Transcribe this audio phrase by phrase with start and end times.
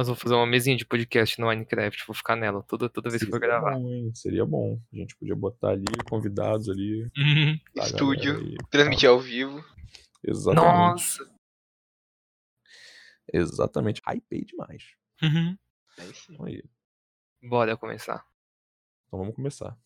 [0.00, 3.22] Mas vou fazer uma mesinha de podcast no Minecraft, vou ficar nela toda, toda vez
[3.22, 3.72] que for Seria gravar.
[3.78, 4.10] bom, hein?
[4.14, 4.80] Seria bom.
[4.90, 7.02] A gente podia botar ali convidados ali.
[7.18, 7.60] Uhum.
[7.76, 8.38] da Estúdio.
[8.38, 8.56] aí.
[8.70, 9.62] Transmitir ao vivo.
[10.26, 10.64] Exatamente.
[10.64, 11.30] Nossa!
[13.30, 14.00] Exatamente.
[14.08, 14.84] Hypei demais.
[15.22, 15.58] Uhum.
[15.98, 16.32] Aí sim.
[16.32, 16.64] Então, aí.
[17.42, 18.24] Bora começar.
[19.06, 19.76] então vamos começar.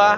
[0.00, 0.16] Olá,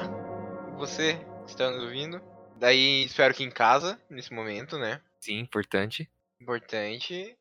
[0.79, 1.15] você
[1.45, 2.23] que está nos ouvindo.
[2.55, 5.01] Daí espero que em casa, nesse momento, né?
[5.19, 6.09] Sim, importante.
[6.41, 7.37] Importante.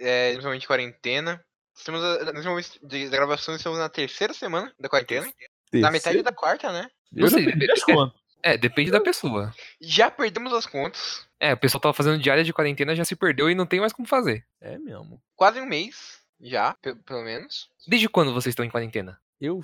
[0.00, 1.44] É, de quarentena.
[1.76, 5.30] Estamos, a- nesse momento de da gravação, estamos na terceira semana da quarentena.
[5.74, 6.88] Na metade da quarta, né?
[7.14, 8.20] Eu já sei, perdi depende- as contas.
[8.42, 9.54] É, depende da pessoa.
[9.78, 11.28] Já perdemos as contas.
[11.38, 13.92] É, o pessoal tava fazendo diária de quarentena, já se perdeu e não tem mais
[13.92, 14.42] como fazer.
[14.58, 15.22] É mesmo.
[15.36, 16.18] Quase um mês.
[16.40, 17.68] Já, pe- pelo menos.
[17.86, 19.20] Desde quando vocês estão em quarentena?
[19.40, 19.62] Eu,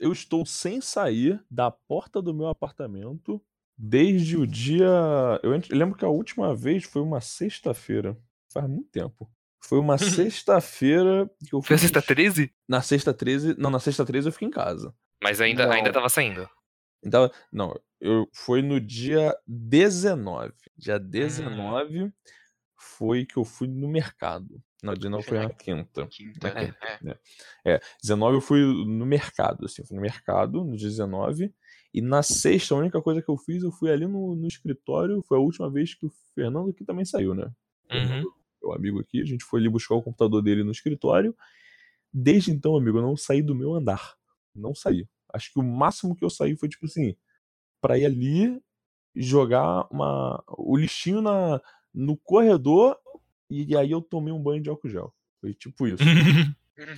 [0.00, 3.40] eu estou sem sair da porta do meu apartamento
[3.78, 4.88] desde o dia.
[5.42, 8.16] Eu eu lembro que a última vez foi uma sexta-feira.
[8.52, 9.30] Faz muito tempo.
[9.62, 12.52] Foi uma sexta-feira que eu Foi a fui- sexta 13?
[12.68, 13.54] Na sexta 13.
[13.58, 14.94] Não, na sexta 13 eu fiquei em casa.
[15.22, 15.72] Mas ainda, Não.
[15.72, 16.48] ainda tava saindo.
[17.04, 20.52] Então, não, eu foi no dia 19.
[20.76, 22.12] Dia 19
[22.82, 24.62] foi que eu fui no mercado.
[24.82, 26.06] Não, 19 foi na quinta.
[26.06, 26.54] Quinta.
[26.54, 27.20] Na É, quinta.
[27.64, 27.74] é.
[27.74, 31.54] É, 19 eu fui no mercado, assim, fui no mercado no dia 19.
[31.92, 35.22] E na sexta, a única coisa que eu fiz, eu fui ali no, no escritório.
[35.22, 37.50] Foi a última vez que o Fernando aqui também saiu, né?
[37.90, 38.24] Uhum.
[38.62, 41.36] Meu amigo aqui, a gente foi ali buscar o computador dele no escritório.
[42.12, 44.14] Desde então, amigo, eu não saí do meu andar.
[44.54, 45.06] Não saí.
[45.32, 47.14] Acho que o máximo que eu saí foi, tipo assim,
[47.80, 48.62] pra ir ali
[49.14, 51.60] jogar uma, o lixinho na,
[51.94, 52.96] no corredor
[53.48, 55.14] e aí eu tomei um banho de álcool gel.
[55.40, 56.02] Foi tipo isso.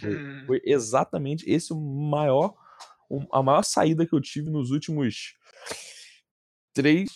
[0.01, 2.55] Foi, foi exatamente esse o maior,
[3.33, 5.35] a maior saída que eu tive nos últimos
[6.73, 7.11] três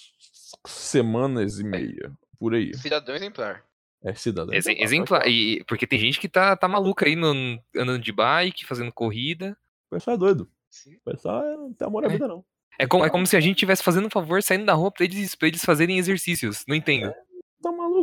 [0.66, 2.12] semanas e meia.
[2.38, 2.74] Por aí.
[2.76, 3.64] Cidadão exemplar.
[4.04, 4.54] É cidadão.
[4.54, 7.32] Exe- exemplar, E, porque tem gente que tá, tá maluca aí no,
[7.74, 9.56] andando de bike, fazendo corrida.
[9.90, 10.48] O pessoal é doido.
[10.70, 10.94] Sim.
[10.96, 12.10] O pessoal é- não tem amor à É.
[12.10, 12.44] vida, não.
[12.78, 15.04] É como, é como se a gente estivesse fazendo um favor saindo da rua pra
[15.06, 16.62] eles, pra eles fazerem exercícios.
[16.68, 17.10] Não entendo.
[17.10, 17.18] Tá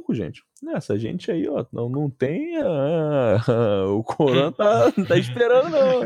[0.03, 0.43] maluco, gente.
[0.61, 2.57] Nessa gente aí, ó, não, não tem.
[2.57, 3.37] ah,
[3.89, 6.01] o Coran tá, tá esperando, não.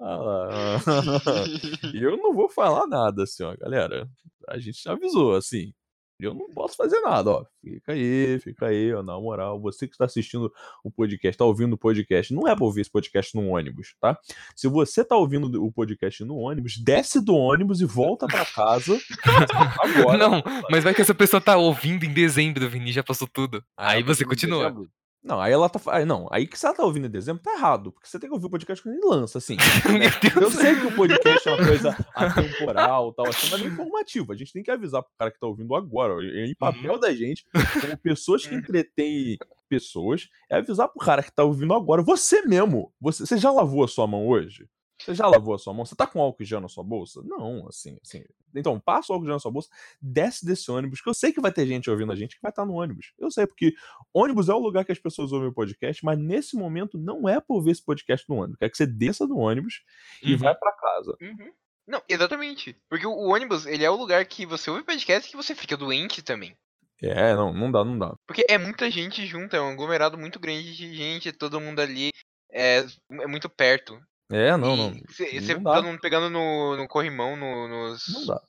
[0.00, 0.78] Ah
[1.94, 4.08] eu não vou falar nada, assim, ó, galera.
[4.48, 5.72] A gente já avisou, assim.
[6.20, 7.44] Eu não posso fazer nada, ó.
[7.62, 9.60] Fica aí, fica aí, ó, na moral.
[9.60, 10.52] Você que está assistindo
[10.82, 14.18] o podcast, tá ouvindo o podcast, não é pra ouvir esse podcast no ônibus, tá?
[14.56, 18.98] Se você tá ouvindo o podcast no ônibus, desce do ônibus e volta pra casa
[19.80, 20.18] agora.
[20.18, 23.62] Não, mas vai que essa pessoa tá ouvindo em dezembro, Vini, já passou tudo.
[23.76, 24.64] Ah, Aí você continua.
[24.64, 24.90] dezembro?
[25.22, 25.80] Não, aí ela tá.
[25.88, 27.92] aí Não, aí que se ela tá ouvindo em dezembro, tá errado.
[27.92, 29.56] Porque você tem que ouvir o podcast quando ele lança, assim.
[29.90, 34.32] Meu Eu sei que o podcast é uma coisa atemporal tal, assim, mas é informativo.
[34.32, 36.14] A gente tem que avisar pro cara que tá ouvindo agora.
[36.14, 37.44] ó, Em papel da gente,
[37.80, 39.36] como pessoas que entretêm
[39.68, 42.02] pessoas, é avisar pro cara que tá ouvindo agora.
[42.02, 42.92] Você mesmo.
[43.00, 44.66] Você, você já lavou a sua mão hoje?
[45.00, 45.84] Você já lavou a sua mão?
[45.86, 47.22] Você tá com álcool gel na sua bolsa?
[47.24, 48.24] Não, assim, assim.
[48.54, 49.68] Então, passa o álcool gel na sua bolsa,
[50.02, 52.50] desce desse ônibus, que eu sei que vai ter gente ouvindo a gente que vai
[52.50, 53.12] estar no ônibus.
[53.18, 53.72] Eu sei, porque
[54.12, 57.40] ônibus é o lugar que as pessoas ouvem o podcast, mas nesse momento não é
[57.40, 58.58] pra ouvir esse podcast no ônibus.
[58.58, 59.82] Quer que você desça do ônibus
[60.22, 60.38] e Uhum.
[60.38, 61.16] vai pra casa.
[61.20, 61.52] Uhum.
[61.86, 62.76] Não, exatamente.
[62.88, 65.54] Porque o o ônibus, ele é o lugar que você ouve podcast e que você
[65.54, 66.56] fica doente também.
[67.00, 68.14] É, não, não dá, não dá.
[68.26, 72.10] Porque é muita gente junta, é um aglomerado muito grande de gente, todo mundo ali
[72.52, 73.98] é, é muito perto.
[74.30, 74.92] É, não, não.
[75.08, 78.02] Você todo mundo pegando no, no corrimão, no- nos,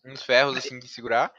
[0.03, 1.31] nos ferros, assim, de segurar.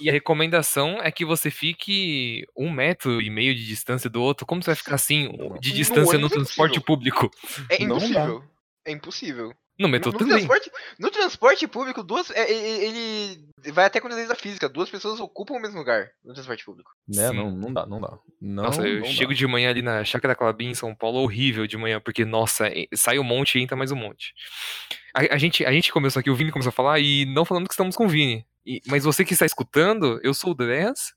[0.00, 4.44] E a recomendação é que você fique um metro e meio de distância do outro.
[4.44, 5.28] Como você vai ficar assim,
[5.60, 7.30] de No distância no ônibus é transporte público?
[7.70, 8.44] É impossível.
[8.84, 9.54] É impossível.
[9.78, 10.34] No No, metrô no também.
[10.36, 12.30] transporte, no transporte público, duas.
[12.32, 14.68] é- é- Ele vai até com a física.
[14.68, 16.90] Duas pessoas ocupam o mesmo lugar no transporte público.
[17.06, 17.36] Né, Sim.
[17.36, 18.18] não, não dá, não dá.
[18.40, 19.36] Não, Nossa, eu não chego dá.
[19.38, 22.86] de manhã ali na Chácara Clabim, em São Paulo, horrível de manhã, porque, nossa, é-
[22.94, 24.32] sai um monte e entra mais um monte.
[25.14, 27.66] A, a gente, a gente começou aqui, o Vini começou a falar, e não falando
[27.68, 28.44] que estamos com o Vini.
[28.66, 31.12] E- mas você que está escutando, eu sou o Dress,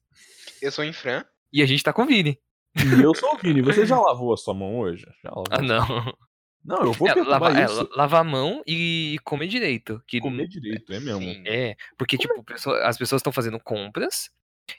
[0.61, 1.25] Eu sou em Fran.
[1.51, 2.39] e a gente tá com o Vini.
[2.77, 3.61] E eu sou o Vini.
[3.61, 5.05] Você já lavou a sua mão hoje?
[5.23, 5.45] Já lavou?
[5.51, 6.13] Ah, não.
[6.63, 7.81] Não, eu vou É, lava, é, isso.
[7.91, 10.01] la- lavar a mão e comer direito.
[10.07, 11.19] Que Comer direito, é mesmo.
[11.21, 11.43] Sim.
[11.45, 14.29] É, porque, tipo, pessoa- as pessoas estão fazendo compras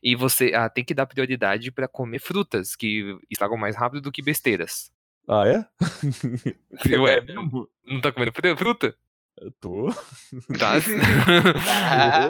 [0.02, 4.12] e você ah, tem que dar prioridade pra comer frutas, que estragam mais rápido do
[4.12, 4.92] que besteiras.
[5.28, 5.64] Ah, é?
[6.98, 7.68] Ué, É mesmo?
[7.84, 8.96] não tá comendo fru- fruta?
[9.40, 9.88] Eu tô.
[10.58, 10.74] Tá.
[11.66, 12.28] Ah.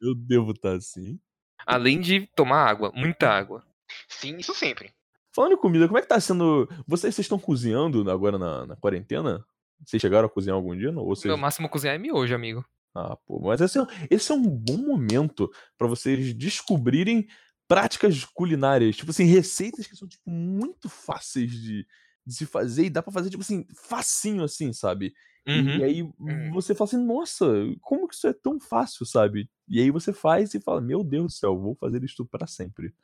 [0.00, 1.18] Eu devo estar assim.
[1.66, 3.64] Além de tomar água, muita água.
[4.08, 4.92] Sim, isso sempre.
[5.34, 6.68] Falando em comida, como é que tá sendo.
[6.86, 9.44] Vocês, estão cozinhando agora na, na quarentena?
[9.84, 10.92] Vocês chegaram a cozinhar algum dia?
[10.92, 11.02] Não?
[11.02, 11.26] Ou vocês...
[11.26, 12.64] Meu máximo cozinhar é miojo, amigo.
[12.94, 15.48] Ah, pô, mas esse é, esse é um bom momento
[15.78, 17.28] pra vocês descobrirem
[17.68, 21.86] práticas culinárias, tipo assim, receitas que são, tipo, muito fáceis de
[22.26, 25.12] de se fazer e dá pra fazer, tipo assim, facinho assim, sabe.
[25.48, 25.78] Uhum.
[25.78, 26.50] E aí Hum.
[26.52, 27.46] você fala assim: "Nossa,
[27.80, 29.50] como que isso é tão fácil", sabe.
[29.68, 32.94] E aí você faz e fala: "Meu Deus do céu, vou fazer isto pra sempre".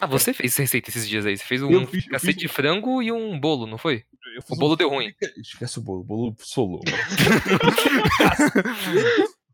[0.00, 2.36] Ah, você fez receita esses dias aí, você fez um Eu fiz eu fricassê fiz
[2.36, 4.04] de frango e um bolo, não foi?
[4.34, 5.12] eu O fiz um bolo deu ruim.
[5.36, 6.80] esquece o bolo, o bolo solou.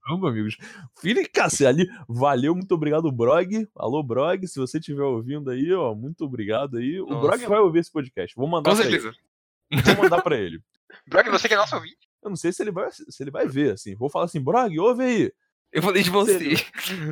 [0.05, 0.57] Caramba, amigos.
[1.01, 3.69] Fricassê ali, valeu, muito obrigado, Brog.
[3.77, 7.01] Alô, Brog, se você estiver ouvindo aí, ó, muito obrigado aí.
[7.01, 7.49] O Brog Nossa.
[7.49, 9.01] vai ouvir esse podcast, vou mandar Com pra ele.
[9.01, 9.17] certeza.
[9.95, 10.61] Vou mandar pra ele.
[11.07, 11.97] Brog, você que é nosso ouvinte.
[12.23, 14.77] Eu não sei se ele vai se ele vai ver, assim, vou falar assim: "Brog,
[14.79, 15.33] ouve aí".
[15.73, 16.55] Eu falei de você.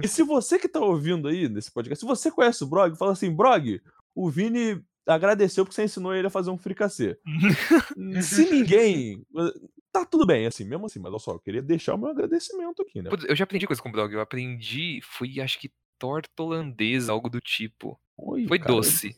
[0.03, 3.12] E se você que tá ouvindo aí nesse podcast, se você conhece o Brog, fala
[3.12, 3.81] assim: "Brog,
[4.15, 7.19] o Vini agradeceu porque você ensinou ele a fazer um fricassê".
[8.23, 9.25] se ninguém
[9.93, 12.83] tá tudo bem, assim, mesmo assim, mas olha só, eu queria deixar o meu agradecimento
[12.83, 13.11] aqui, né.
[13.29, 14.12] Eu já aprendi coisa com o blog.
[14.12, 18.01] Eu aprendi, foi acho que torta holandesa, algo do tipo.
[18.17, 19.17] Oi, Foi cara, doce.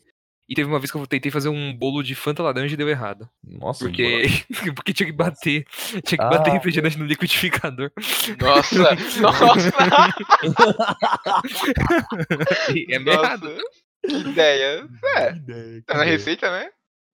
[0.53, 2.87] E teve uma vez que eu tentei fazer um bolo de Fanta laranja e deu
[2.87, 3.27] errado.
[3.43, 4.23] Nossa, Porque,
[4.75, 5.65] porque tinha que bater.
[6.05, 6.53] Tinha que bater Ah.
[6.53, 7.91] refrigerante no liquidificador.
[8.39, 8.75] Nossa,
[9.19, 9.69] nossa,
[12.89, 13.49] é nossa.
[14.07, 14.87] Que ideia.
[15.15, 16.17] É, Que ideia, que tá na ideia.
[16.17, 16.69] receita, né?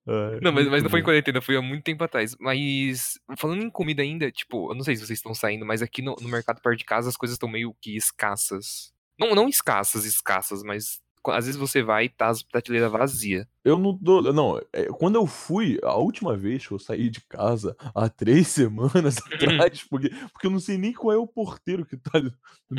[0.08, 2.36] É, Não, mas, mas não foi em quarentena, foi há muito tempo atrás.
[2.40, 6.02] Mas, falando em comida ainda, tipo, eu não sei se vocês estão saindo, mas aqui
[6.02, 8.92] no, no mercado perto de casa as coisas estão meio que escassas.
[9.20, 13.46] Não, não escassas, escassas, mas às vezes você vai e tá as prateleiras vazias.
[13.64, 14.34] Eu não dou.
[14.34, 18.48] Não, é, quando eu fui, a última vez que eu saí de casa, há três
[18.50, 22.32] semanas atrás, porque, porque eu não sei nem qual é o porteiro que tá no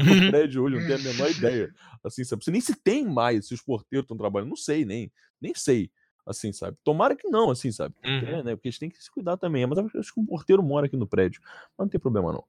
[0.04, 1.74] meu prédio hoje, eu não tenho a menor ideia.
[2.02, 2.44] Assim, sabe?
[2.44, 5.90] Você nem se tem mais, se os porteiros estão trabalhando, não sei, nem, nem sei.
[6.26, 6.76] Assim, sabe?
[6.84, 7.94] Tomara que não, assim, sabe?
[8.04, 8.18] Uhum.
[8.18, 8.54] É, né?
[8.54, 9.66] Porque eles têm que se cuidar também.
[9.66, 11.40] Mas acho que um porteiro mora aqui no prédio.
[11.76, 12.44] Mas não tem problema, não.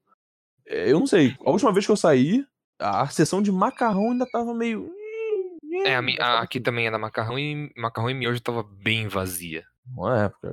[0.68, 1.36] É, eu não sei.
[1.44, 2.46] A última vez que eu saí,
[2.80, 4.92] a sessão de macarrão ainda tava meio.
[5.72, 9.08] É, a mi- ainda a- aqui também era macarrão e macarrão e miojo tava bem
[9.08, 9.64] vazia.
[9.96, 10.48] Não é, porque.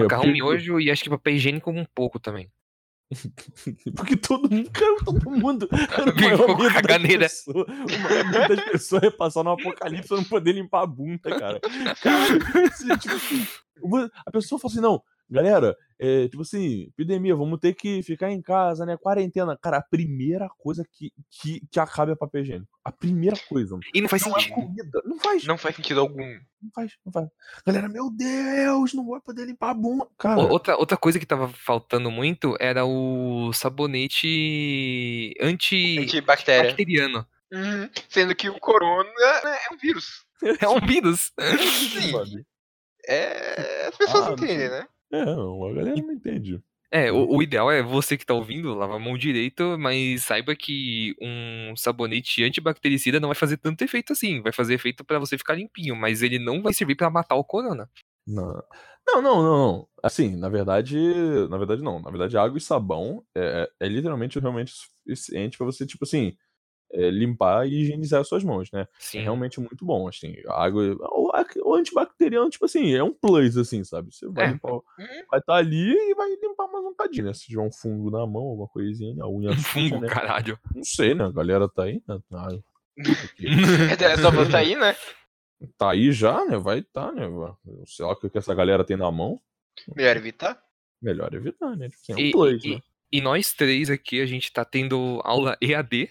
[0.00, 2.50] Macarrão, porque- miojo e acho que papel higiênico um pouco também.
[3.96, 5.68] Porque todo mundo, cara, todo mundo.
[6.18, 7.22] Ficou com caganeira.
[7.24, 11.38] pessoas- O maior das pessoas é passar no apocalipse e não poder limpar a bunda,
[11.38, 11.60] cara.
[12.02, 12.38] Cara,
[12.98, 13.46] tipo assim,
[14.26, 18.42] a pessoa fala assim, não, galera, é, tipo assim, epidemia, vamos ter que ficar em
[18.42, 18.96] casa, né?
[18.96, 19.56] Quarentena.
[19.56, 22.68] Cara, a primeira coisa que, que, que acaba é papel higiênico.
[22.84, 23.78] A primeira coisa.
[23.94, 24.54] E não faz Não é sentido.
[24.54, 25.02] comida.
[25.04, 25.44] Não faz.
[25.44, 25.54] Não.
[25.54, 26.38] Não faz sentido algum.
[26.74, 27.28] faz, não faz.
[27.66, 30.06] Galera, meu Deus, não vai poder limpar a bunda.
[30.18, 36.70] Cara, Outra, outra coisa que tava faltando muito era o sabonete anti Antibactéria.
[36.70, 37.26] bacteriano.
[37.52, 37.88] Uhum.
[38.08, 39.08] Sendo que o corona
[39.44, 40.24] né, é um vírus.
[40.60, 41.32] É um vírus.
[41.38, 42.44] Sim.
[43.08, 43.86] É.
[43.88, 44.86] As pessoas Ah, não entendem, não né?
[45.12, 46.62] É, não, a galera não entende.
[46.90, 50.54] É, o, o ideal é você que tá ouvindo, lava a mão direito, mas saiba
[50.54, 54.40] que um sabonete antibactericida não vai fazer tanto efeito assim.
[54.40, 57.44] Vai fazer efeito pra você ficar limpinho, mas ele não vai servir pra matar o
[57.44, 57.90] corona.
[58.26, 58.62] Não.
[59.06, 59.88] Não, não, não.
[60.02, 60.96] Assim, na verdade,
[61.48, 62.00] na verdade não.
[62.00, 66.36] Na verdade, água e sabão é, é literalmente realmente suficiente pra você, tipo assim,
[66.92, 68.86] é, limpar e higienizar as suas mãos, né?
[68.98, 69.18] Sim.
[69.18, 70.34] É realmente muito bom, assim.
[70.46, 74.14] A água, o, antibacteriano, tipo assim, é um plus, assim, sabe?
[74.14, 74.50] Você vai É.
[74.52, 74.82] limpar, Uhum.
[75.30, 77.34] vai estar ali e vai limpar mais um cadinho, né?
[77.34, 80.08] Se tiver um fungo na mão, alguma coisinha, a unha Um suja, fungo, né?
[80.08, 80.58] caralho.
[80.74, 81.24] Não sei, né?
[81.24, 82.18] A galera tá aí, né?
[82.32, 83.46] Ah, ok.
[84.12, 84.96] É só você aí, né?
[85.78, 86.56] tá aí já, né?
[86.58, 87.24] Vai tá, né?
[87.86, 89.40] Sei lá o que que essa galera tem na mão.
[89.94, 90.58] Melhor evitar.
[91.02, 91.88] Melhor evitar, né?
[91.88, 92.80] Tipo assim, é um E, plus, e- né?
[93.12, 96.10] e nós três aqui, a gente tá tendo aula EAD.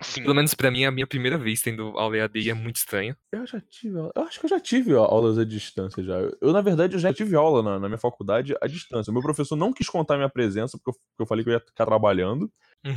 [0.00, 0.22] Sim.
[0.22, 2.76] Pelo menos pra mim é a minha primeira vez tendo aula EAD e é muito
[2.76, 3.16] estranho.
[3.32, 3.96] Eu já tive.
[3.96, 6.14] Eu acho que eu já tive aulas à distância já.
[6.40, 9.10] Eu, na verdade, eu já tive aula na, na minha faculdade à distância.
[9.10, 11.54] O meu professor não quis contar minha presença, porque eu, porque eu falei que eu
[11.54, 12.50] ia ficar trabalhando.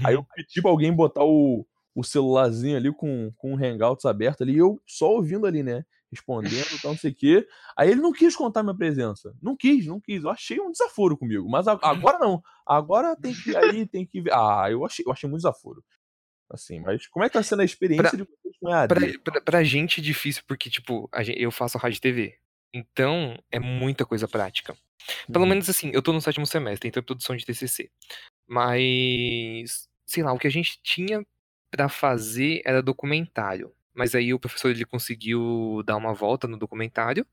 [0.06, 4.42] Aí eu pedi pra alguém botar o, o celularzinho ali com, com o Hangouts aberto
[4.42, 5.86] ali, e eu só ouvindo ali, né?
[6.12, 7.48] Respondendo, tal, não sei o quê.
[7.78, 9.34] Aí ele não quis contar minha presença.
[9.42, 10.24] Não quis, não quis.
[10.24, 11.48] Eu achei um desaforo comigo.
[11.50, 12.42] Mas a- agora não.
[12.66, 14.32] Agora tem que aí, tem que ver.
[14.34, 15.84] Ah, eu achei, eu achei muito desaforo.
[16.50, 18.88] Assim, mas como é que tá sendo a experiência Pra- de vocês com EAD?
[18.88, 22.38] Pra, pra, pra gente é difícil, porque, tipo, a gen- eu faço rádio e TV.
[22.74, 24.76] Então, é muita coisa prática.
[25.32, 25.50] Pelo Uhum.
[25.50, 27.90] menos assim, eu tô no sétimo semestre, então é produção de TCC.
[28.48, 31.24] Mas, sei lá, o que a gente tinha
[31.72, 33.72] pra fazer era documentário.
[33.94, 37.26] Mas aí o professor ele conseguiu dar uma volta no documentário.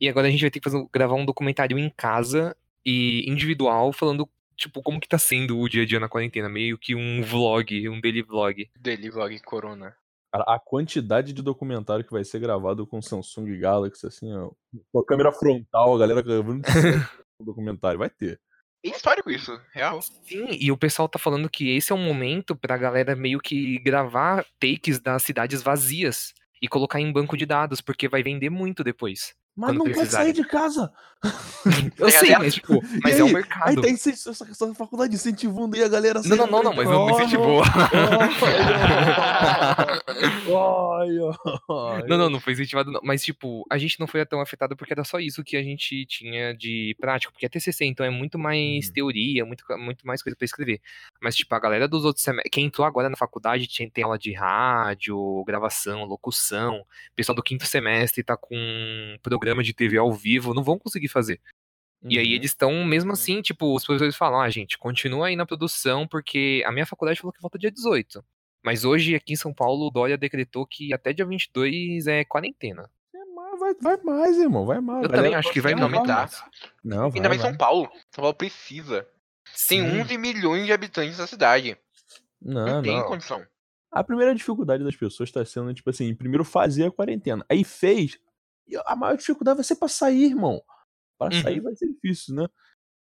[0.00, 3.92] E agora a gente vai ter que fazer, gravar um documentário em casa e individual,
[3.92, 4.28] falando,
[4.60, 6.48] tipo, como que tá sendo o dia a dia na quarentena.
[6.48, 8.70] Meio que um vlog, um daily vlog.
[8.78, 9.96] Daily Vlog Corona.
[10.32, 14.52] Cara, a quantidade de documentário que vai ser gravado com Samsung Galaxy, assim, ó,
[14.92, 16.62] com a câmera frontal, a galera gravando
[17.40, 18.38] documentário, vai ter.
[18.84, 20.00] é histórico isso, real.
[20.00, 23.80] Sim, e o pessoal tá falando que esse é um momento pra galera meio que
[23.80, 28.84] gravar takes das cidades vazias e colocar em banco de dados, porque vai vender muito
[28.84, 29.34] depois.
[29.60, 30.32] Mas não pode precisarem.
[30.34, 30.92] sair de casa.
[31.98, 33.32] Eu Tem sei, mas, tipo, E mas é aí?
[33.32, 33.68] mercado.
[33.68, 36.62] Aí tem essa, essa, faculdade incentivando aí a galera a Não, sair não, da não,
[36.62, 37.62] não, mas não incentivou.
[42.08, 43.00] Não, não, não foi incentivado, não.
[43.02, 46.04] Mas, tipo, a gente não foi tão afetado porque era só isso que a gente
[46.06, 47.32] tinha de prático.
[47.32, 48.92] Porque é TCC, então é muito mais Uhum.
[48.92, 50.80] teoria, muito, muito mais coisa pra escrever.
[51.20, 52.50] Mas, tipo, a galera dos outros semestres.
[52.50, 56.76] Quem entrou agora na faculdade tinha, tem aula de rádio, gravação, locução.
[56.80, 59.16] O pessoal do quinto semestre tá com um
[59.50, 61.40] programa de TV ao vivo, não vão conseguir fazer.
[62.02, 62.32] E aí Uhum.
[62.32, 66.62] eles estão, mesmo assim, tipo, os professores falam, ah, gente, continua aí na produção, porque
[66.64, 68.24] a minha faculdade falou que volta dia 18.
[68.64, 72.88] Mas hoje, aqui em São Paulo, o Dória decretou que até dia 22 é quarentena.
[73.14, 74.64] É, vai, vai mais, irmão.
[74.64, 75.02] Vai mais.
[75.02, 76.30] Eu Galera, também acho que vai não aumentar.
[76.82, 77.50] Não, vai, Ainda mais em vai.
[77.50, 77.90] São Paulo.
[78.10, 79.06] São Paulo precisa.
[79.68, 80.00] Tem Sim.
[80.00, 81.76] 11 milhões de habitantes na cidade.
[82.40, 83.06] Não, Não, tem não.
[83.06, 83.44] condição.
[83.92, 87.44] A primeira dificuldade das pessoas está sendo, tipo assim, primeiro fazer a quarentena.
[87.48, 88.18] Aí fez.
[88.70, 90.62] E a maior dificuldade vai ser pra sair, irmão.
[91.18, 91.42] Pra Uhum.
[91.42, 92.46] sair vai ser difícil, né?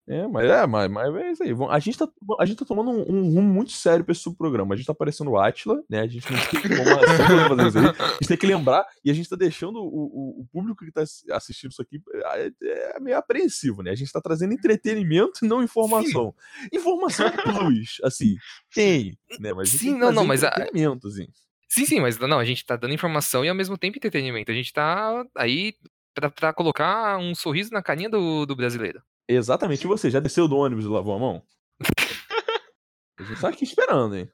[0.05, 1.51] É, mas é, mas, mas é isso aí.
[1.69, 2.05] A gente tá,
[2.37, 4.73] a gente tá tomando um, um rumo muito sério pra esse programa.
[4.73, 6.01] A gente tá parecendo o Atila, né?
[6.01, 6.83] A gente não tem como
[7.47, 7.85] fazer isso aí.
[7.85, 10.91] A gente tem que lembrar e a gente tá deixando o, o, o público que
[10.91, 12.01] tá assi- assistindo isso aqui
[12.35, 12.51] é,
[12.97, 13.91] é meio apreensivo, né?
[13.91, 16.35] A gente tá trazendo entretenimento e não informação.
[16.73, 18.35] Informação é plus, assim,
[18.75, 19.53] tem, né?
[19.53, 21.27] Mas Sim, não, não, mas a- entretenimento, assim.
[21.73, 24.51] Sim, sim, mas não, a gente tá dando informação e ao mesmo tempo entretenimento.
[24.51, 25.73] A gente tá aí
[26.13, 29.01] pra, pra colocar um sorriso na carinha do, do brasileiro.
[29.27, 29.83] Exatamente.
[29.83, 31.43] E você, já desceu do ônibus e lavou a mão?
[33.17, 34.29] A gente tá aqui esperando, hein?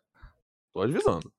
[0.74, 1.31] Tô avisando.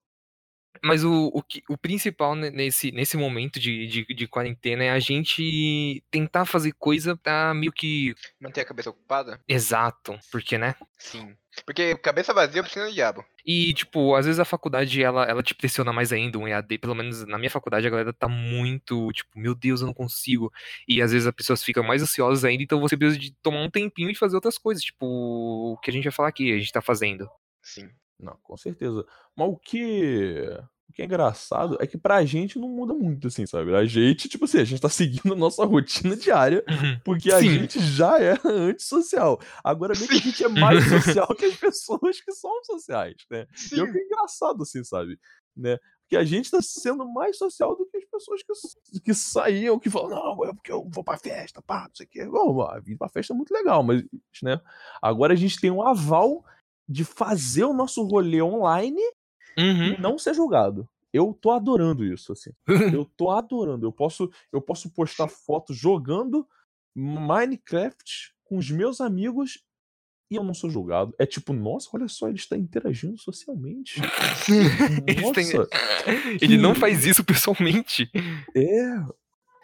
[0.83, 4.91] Mas o, o, que- o principal ne- nesse, nesse momento de, de, de quarentena é
[4.91, 8.15] a gente tentar fazer coisa pra meio que.
[8.41, 9.39] Manter a cabeça ocupada?
[9.47, 10.75] Exato, porque, né?
[10.99, 11.37] Sim.
[11.67, 13.25] Porque cabeça vazia precisa do diabo.
[13.45, 16.95] E, tipo, às vezes a faculdade, ela, ela te pressiona mais ainda, um EAD, pelo
[16.95, 20.53] menos na minha faculdade a galera tá muito, tipo, meu Deus, eu não consigo.
[20.87, 23.71] E às vezes as pessoas ficam mais ansiosas ainda, então você precisa de tomar um
[23.71, 26.73] tempinho e fazer outras coisas, tipo, o que a gente vai falar aqui, a gente
[26.73, 27.29] tá fazendo.
[27.63, 27.91] Sim.
[28.19, 29.05] Não, com certeza.
[29.35, 30.45] Mas o que.
[30.91, 33.73] O que é engraçado é que pra gente não muda muito, assim, sabe?
[33.77, 36.65] A gente, tipo assim, a gente tá seguindo a nossa rotina diária,
[37.05, 37.61] porque a Sim.
[37.61, 39.41] gente já é antissocial.
[39.63, 43.47] Agora, meio que a gente é mais social que as pessoas que são sociais, né?
[43.73, 45.17] E é o que é engraçado, assim, sabe?
[45.57, 45.79] Né?
[46.03, 49.89] Porque a gente tá sendo mais social do que as pessoas que, que saíam, que
[49.89, 52.27] falam, não, é porque eu vou pra festa, pá, não sei o quê.
[52.27, 54.03] Bom, a vir pra festa é muito legal, mas,
[54.43, 54.61] né?
[55.01, 56.45] Agora a gente tem um aval
[56.89, 59.01] de fazer o nosso rolê online
[59.59, 59.93] Uhum.
[59.95, 60.89] e não ser julgado.
[61.13, 62.51] Eu tô adorando isso, assim.
[63.01, 63.85] Eu tô adorando.
[63.87, 66.47] Eu posso, eu posso postar foto jogando
[66.95, 69.59] Minecraft com os meus amigos
[70.33, 71.13] e eu não sou julgado.
[71.19, 74.01] É tipo, nossa, olha só, ele está interagindo socialmente.
[75.07, 75.69] Eles têm- Nossa,
[76.41, 78.09] Ele não faz isso pessoalmente.
[78.55, 78.95] é.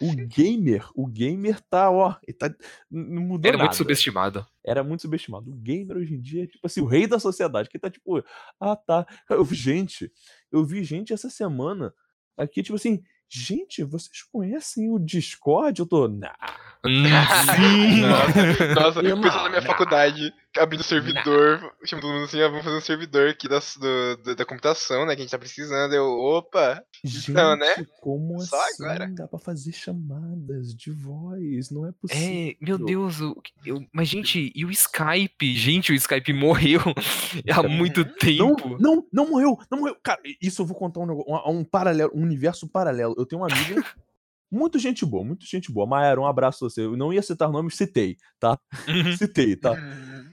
[0.01, 2.53] O gamer, o gamer tá, ó, ele tá,
[2.89, 3.67] não mudou Era nada.
[3.67, 4.45] muito subestimado.
[4.65, 5.51] Era muito subestimado.
[5.51, 8.23] O gamer hoje em dia é tipo assim, o rei da sociedade, que tá tipo,
[8.59, 9.05] ah tá.
[9.29, 10.11] Eu vi gente,
[10.51, 11.93] eu vi gente essa semana
[12.37, 15.79] aqui, tipo assim, gente, vocês conhecem o Discord?
[15.79, 16.35] Eu tô, nah,
[17.55, 18.01] Sim!
[18.01, 19.67] Nossa, nossa, Irmão, o pessoal da minha não.
[19.67, 24.17] faculdade abrindo servidor, chama todo mundo assim, ah, vamos fazer um servidor aqui da, do-
[24.23, 25.93] do- da computação, né, que a gente tá precisando.
[25.93, 27.75] Eu, opa, gente, Então, né?
[28.01, 28.83] como Só assim?
[28.83, 29.07] agora.
[29.13, 32.27] Dá pra fazer chamadas de voz, não é possível.
[32.27, 35.53] É, meu Deus, o- eu- mas gente, e o Skype?
[35.55, 36.81] Gente, o Skype morreu
[37.51, 38.77] há muito Não, tempo.
[38.79, 39.95] não, não morreu, não morreu.
[40.03, 43.13] Cara, isso eu vou contar um negócio, um, um paralelo, um universo paralelo.
[43.17, 43.83] Eu tenho uma amiga,
[44.49, 45.85] muito gente boa, muito gente boa.
[45.85, 46.81] Mayara, um abraço a você.
[46.81, 48.57] Eu não ia citar nomes, citei, tá?
[48.87, 49.15] Uhum.
[49.17, 49.75] Citei, tá?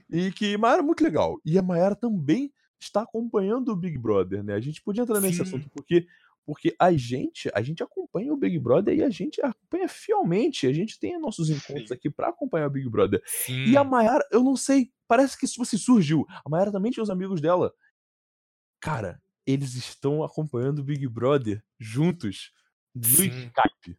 [0.09, 1.39] E que Mayara é muito legal.
[1.43, 4.53] E a Mayara também está acompanhando o Big Brother, né?
[4.53, 5.41] A gente podia entrar nesse Sim.
[5.43, 6.05] assunto, porque,
[6.45, 10.67] porque a gente, a gente acompanha o Big Brother e a gente acompanha fielmente.
[10.67, 11.93] A gente tem nossos encontros Sim.
[11.93, 13.21] aqui pra acompanhar o Big Brother.
[13.25, 13.65] Sim.
[13.65, 16.25] E a Mayara, eu não sei, parece que tipo assim, surgiu.
[16.29, 17.73] A Mayara também tinha os amigos dela.
[18.79, 22.51] Cara, eles estão acompanhando o Big Brother juntos
[22.93, 23.27] no Sim.
[23.27, 23.97] Skype.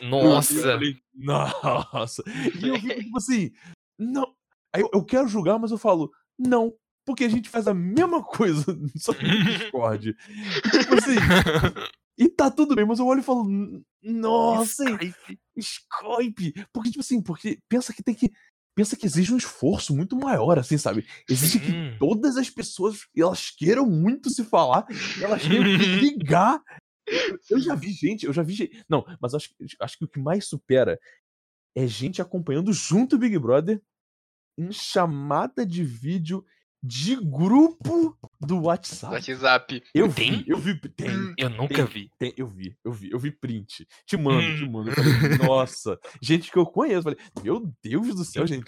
[0.00, 0.60] Eu Nossa.
[0.60, 2.22] falei, nossa.
[2.60, 3.52] E eu fico tipo assim,
[3.98, 4.34] não.
[4.76, 6.72] Aí eu, eu quero julgar, mas eu falo, não.
[7.04, 8.64] Porque a gente faz a mesma coisa,
[8.96, 10.10] só que no Discord.
[10.10, 11.14] E, tipo assim,
[12.18, 15.38] e tá tudo bem, mas eu olho e falo, "N- nossa, Skype.
[15.56, 16.66] Skype.
[16.72, 18.30] Porque, tipo assim, porque pensa que tem que.
[18.76, 21.06] Pensa que exige um esforço muito maior, assim, sabe?
[21.30, 21.96] Exige que Sim.
[21.98, 24.84] todas as pessoas elas queiram muito se falar,
[25.22, 26.60] elas tenham que ligar.
[27.48, 28.84] Eu já vi gente, eu já vi gente.
[28.88, 30.98] Não, mas acho, que- acho que o que mais supera
[31.74, 33.80] é gente acompanhando junto o Big Brother
[34.58, 36.44] em chamada de vídeo
[36.82, 39.12] de grupo do WhatsApp.
[39.14, 39.82] WhatsApp.
[39.92, 40.42] Eu Tem?
[40.42, 41.84] vi, eu vi, tem, Eu nunca Tem.
[41.86, 42.10] vi.
[42.18, 43.86] tem, eu vi, eu vi, eu vi print.
[44.06, 44.70] Te mando, te Hum.
[44.70, 44.90] mando.
[44.90, 45.10] Eu falei,
[45.50, 47.02] Nossa, gente que eu conheço.
[47.02, 48.64] Falei, meu Deus do céu, gente.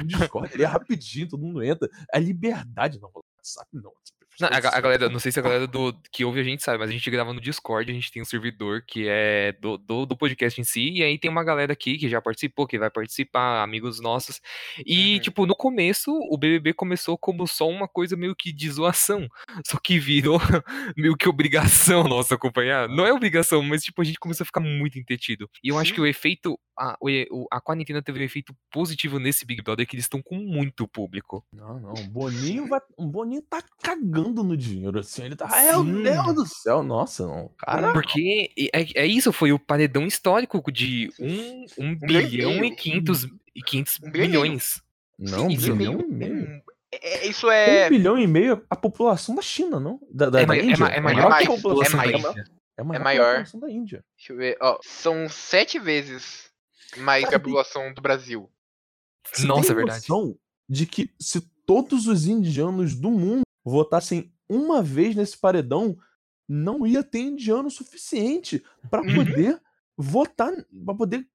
[0.00, 1.88] O Discord ele é rapidinho, todo mundo entra.
[2.12, 3.92] A liberdade, não, o WhatsApp não.
[4.42, 6.78] Não, a, a galera, não sei se a galera do, que ouve a gente sabe,
[6.78, 10.06] mas a gente grava no Discord, a gente tem um servidor que é do, do,
[10.06, 12.90] do podcast em si, e aí tem uma galera aqui que já participou, que vai
[12.90, 14.40] participar, amigos nossos.
[14.86, 15.20] E, Uhum.
[15.20, 19.28] tipo, no começo, o BBB começou como só uma coisa meio que de zoação,
[19.66, 20.38] só que virou
[20.96, 22.88] meio que obrigação nossa acompanhar.
[22.88, 25.48] Não é obrigação, mas, tipo, a gente começou a ficar muito entretido.
[25.62, 25.94] E eu acho Sim.
[25.94, 26.58] que o efeito,
[26.90, 26.98] a,
[27.50, 31.44] a quarentena teve um efeito positivo nesse Big Brother, que eles estão com muito público.
[31.52, 31.92] Não, não.
[31.92, 32.80] O Boninho vai.
[32.96, 35.24] O Boninho tá cagando no dinheiro, assim.
[35.24, 35.48] Ele tá.
[35.50, 36.02] Ai, meu Sim.
[36.02, 36.82] Deus do céu.
[36.82, 37.50] Nossa, não.
[37.58, 37.92] Cara.
[37.92, 42.52] Porque é, é isso, foi o paredão histórico de 1 um, um bilhão e bilhão
[42.52, 42.76] e meio.
[42.76, 43.24] 500,
[43.54, 44.42] e 500 Um bilhão e meio.
[44.42, 44.82] milhões.
[45.18, 46.32] Não, um isso bilhão e meio.
[46.48, 46.60] um-
[46.94, 47.86] é- isso é.
[47.86, 50.00] Um bilhão e meio a população da China, não?
[50.12, 50.76] Da, da, É, da é Índia?
[50.78, 52.24] ma- é maior que a população é da mais.
[52.36, 52.44] Índia.
[52.76, 53.26] É maior, É maior.
[53.34, 54.04] população da Índia.
[54.16, 54.56] Deixa eu ver.
[54.60, 56.50] Ó, são sete vezes
[56.98, 58.50] mais que Cara, a tem- população do Brasil.
[59.32, 60.00] Você Nossa, tem é verdade.
[60.08, 65.96] noção de que se todos os indianos do mundo votassem uma vez nesse paredão,
[66.48, 69.14] não ia ter indiano suficiente pra Uhum.
[69.14, 69.60] poder
[69.96, 70.52] votar,
[70.84, 71.26] pra poder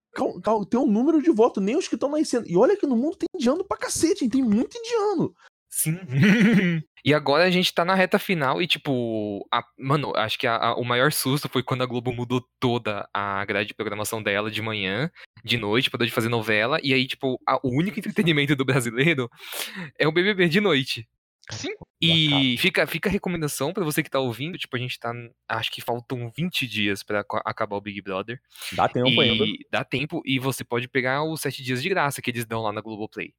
[0.69, 2.47] ter um número de voto, nem os que estão nascendo.
[2.47, 4.29] E olha que no mundo tem indiano pra cacete, hein?
[4.29, 5.33] tem muito indiano.
[5.77, 5.99] Sim.
[7.05, 10.55] e agora a gente tá na reta final e, tipo, a- mano, acho que a-
[10.55, 14.49] a- o maior susto foi quando a Globo mudou toda a grade de programação dela
[14.49, 15.11] de manhã,
[15.43, 16.79] de noite, pra de fazer novela.
[16.81, 19.29] E aí, tipo, a- o único entretenimento do brasileiro
[19.99, 21.07] é o BBB de noite.
[21.51, 21.69] Sim.
[22.01, 25.13] E fica, fica a recomendação pra você que tá ouvindo, tipo, a gente tá,
[25.47, 28.39] acho que faltam 20 dias pra co- acabar o Big Brother.
[28.73, 29.45] Dá tempo ainda.
[29.45, 32.63] E dá tempo e você pode pegar os 7 dias de graça que eles dão
[32.63, 33.31] lá na Globoplay.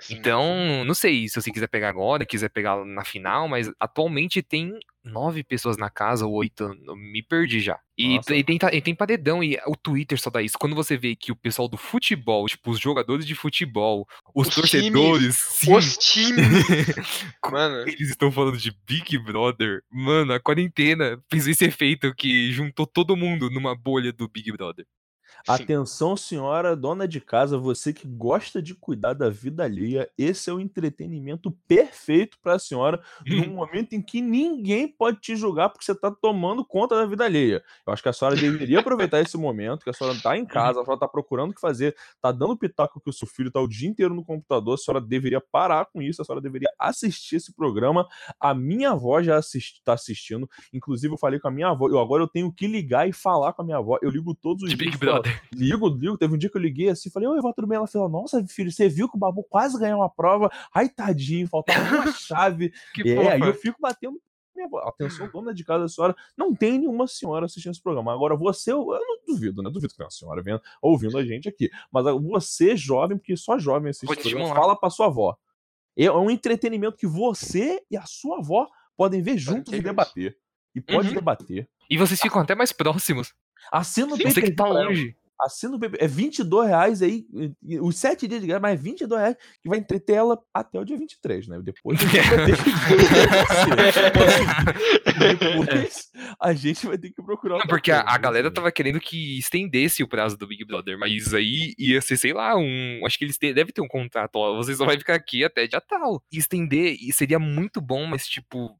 [0.00, 0.14] Sim.
[0.16, 4.72] Então, não sei se você quiser pegar agora, quiser pegar na final, mas atualmente tem
[5.04, 7.78] nove pessoas na casa, ou oito, me perdi já.
[7.96, 10.56] E, e tem, ta- e tem paredão, e o Twitter só dá isso.
[10.58, 14.54] Quando você vê que o pessoal do futebol, tipo, os jogadores de futebol, os, Os
[14.54, 16.34] torcedores, sim, Os times.
[17.50, 17.86] Mano.
[17.88, 19.82] eles estão falando de Big Brother.
[19.90, 24.86] Mano, a quarentena fez esse efeito que juntou todo mundo numa bolha do Big Brother.
[25.46, 30.52] Atenção, senhora dona de casa, você que gosta de cuidar da vida alheia, esse é
[30.52, 35.84] o entretenimento perfeito para a senhora num momento em que ninguém pode te julgar porque
[35.84, 37.62] você está tomando conta da vida alheia.
[37.86, 40.80] Eu acho que a senhora deveria aproveitar esse momento, que a senhora está em casa,
[40.80, 43.60] a senhora está procurando o que fazer, está dando pitaco que o seu filho está
[43.60, 47.36] o dia inteiro no computador, a senhora deveria parar com isso, a senhora deveria assistir
[47.36, 48.06] esse programa.
[48.40, 52.22] A minha avó já está assistindo, inclusive eu falei com a minha avó, eu agora
[52.22, 53.98] eu tenho que ligar e falar com a minha avó.
[54.02, 55.23] Eu ligo todos os dias.
[55.52, 56.18] Ligo, ligo.
[56.18, 57.76] Teve um dia que eu liguei assim, falei, oi, Eva, tudo bem?
[57.76, 60.50] Ela falou, nossa, filho, você viu que o Babu quase ganhou uma prova?
[60.74, 62.72] Ai, tadinho, faltava uma chave.
[62.94, 64.20] Que é, aí eu fico batendo.
[64.54, 64.78] Minha avó.
[64.86, 68.12] Atenção, dona de casa da senhora, não tem nenhuma senhora assistindo esse programa.
[68.12, 69.68] Agora, você, eu, não duvido, né?
[69.68, 71.68] Duvido que tenha uma senhora vendo, ouvindo a gente aqui.
[71.90, 75.36] Mas ah, você, jovem, porque só jovem assiste programa, fala pra sua avó.
[75.96, 80.36] É um entretenimento que você e a sua avó podem ver juntos e debater.
[80.74, 81.14] E pode Uhum.
[81.14, 81.68] debater.
[81.90, 83.34] E vocês ficam até mais próximos.
[83.72, 85.16] Assina o pay-per-view tá longe.
[85.40, 85.98] Assina o PP.
[86.00, 87.26] É 22 reais aí,
[87.80, 90.96] os 7 dias de graça, mas 22 reais que vai entreter ela até o dia
[90.96, 91.58] 23, né?
[91.60, 92.70] Depois a gente vai ter que.
[95.18, 98.54] Depois a gente vai ter que procurar Não, porque a, coisa, a galera assim.
[98.54, 102.56] tava querendo que estendesse o prazo do Big Brother, mas aí ia ser, sei lá,
[102.56, 103.00] um.
[103.04, 104.56] Acho que eles te- devem ter um contrato, ó.
[104.56, 106.22] Você só vai ficar aqui até dia tal.
[106.32, 108.70] E estender, e seria muito bom, mas, tipo,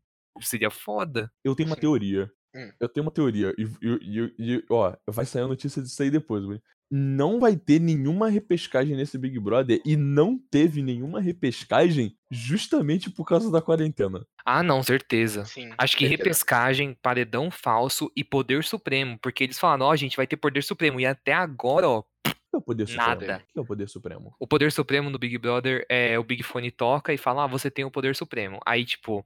[0.40, 1.30] seria foda.
[1.42, 1.80] Eu tenho uma Sim.
[1.82, 2.30] teoria.
[2.54, 2.70] Hum.
[2.80, 3.52] Eu tenho uma teoria.
[3.58, 6.60] E, e- e- e, ó, vai sair a notícia disso aí depois, güey.
[6.90, 13.24] Não vai ter nenhuma repescagem nesse Big Brother e não teve nenhuma repescagem justamente por
[13.24, 14.24] causa da quarentena.
[14.44, 15.44] Ah, não, certeza.
[15.46, 15.72] Sim.
[15.78, 19.18] Acho que É, repescagem, paredão falso e poder supremo.
[19.20, 21.00] Porque eles falaram, ó, a gente vai ter poder supremo.
[21.00, 23.08] E até agora, ó, O que é o poder supremo?
[23.08, 23.36] Nada.
[23.48, 24.36] O que é o poder supremo?
[24.38, 27.68] o poder supremo no Big Brother é o Big Fone toca e fala, ah, você
[27.70, 28.60] tem o poder supremo.
[28.64, 29.24] Aí, tipo,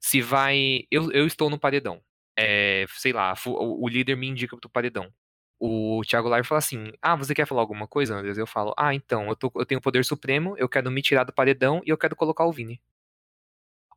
[0.00, 0.84] se vai.
[0.90, 2.00] Eu, eu estou no paredão.
[2.36, 5.12] É, sei lá, o, líder me indica pro paredão.
[5.58, 8.38] O Thiago Live fala assim: Ah, você quer falar alguma coisa, Andres?
[8.38, 11.24] Eu falo: Ah, então, eu, tô, eu tenho o poder supremo, eu quero me tirar
[11.24, 12.80] do paredão e eu quero colocar o Vini.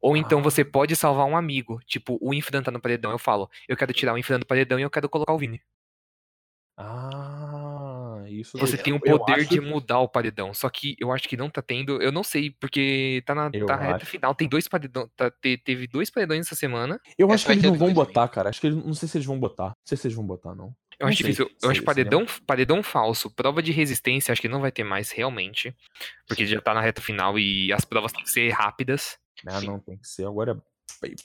[0.01, 0.41] Ou então Ah.
[0.41, 1.79] você pode salvar um amigo.
[1.85, 3.11] Tipo, o Infran tá no paredão.
[3.11, 5.61] Eu falo: Eu quero tirar o Infran do paredão e eu quero colocar o Vini.
[6.77, 7.36] Ah,
[8.41, 10.53] isso Você tem o poder de mudar o paredão.
[10.53, 12.01] Só que eu acho que não tá tendo.
[12.01, 14.33] Eu não sei, porque tá na tá reta final.
[14.35, 15.09] Tem dois paredões.
[15.15, 16.99] Tá, te- teve dois paredões essa semana.
[17.17, 18.49] Eu Essa acho que eles não vão botar, cara.
[18.49, 19.67] Acho que eles, não sei se eles vão botar.
[19.69, 20.73] Não sei se eles vão botar, não.
[20.99, 21.45] Eu Não acho sei, difícil.
[21.45, 23.29] Eu sei, acho sei paredão, paredão falso.
[23.29, 25.75] Prova de resistência, acho que não vai ter mais realmente.
[26.27, 29.17] Porque já tá na reta final e as provas têm que ser rápidas.
[29.45, 29.67] Ah, Sim.
[29.67, 30.59] não, tem que ser agora.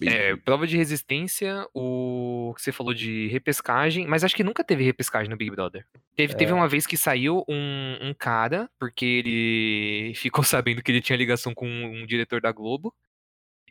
[0.02, 4.84] É, prova de resistência, o que você falou de repescagem, mas acho que nunca teve
[4.84, 5.86] repescagem no Big Brother.
[6.14, 6.54] Teve, teve É.
[6.54, 11.54] uma vez que saiu um, um cara, porque ele ficou sabendo que ele tinha ligação
[11.54, 12.94] com um diretor da Globo.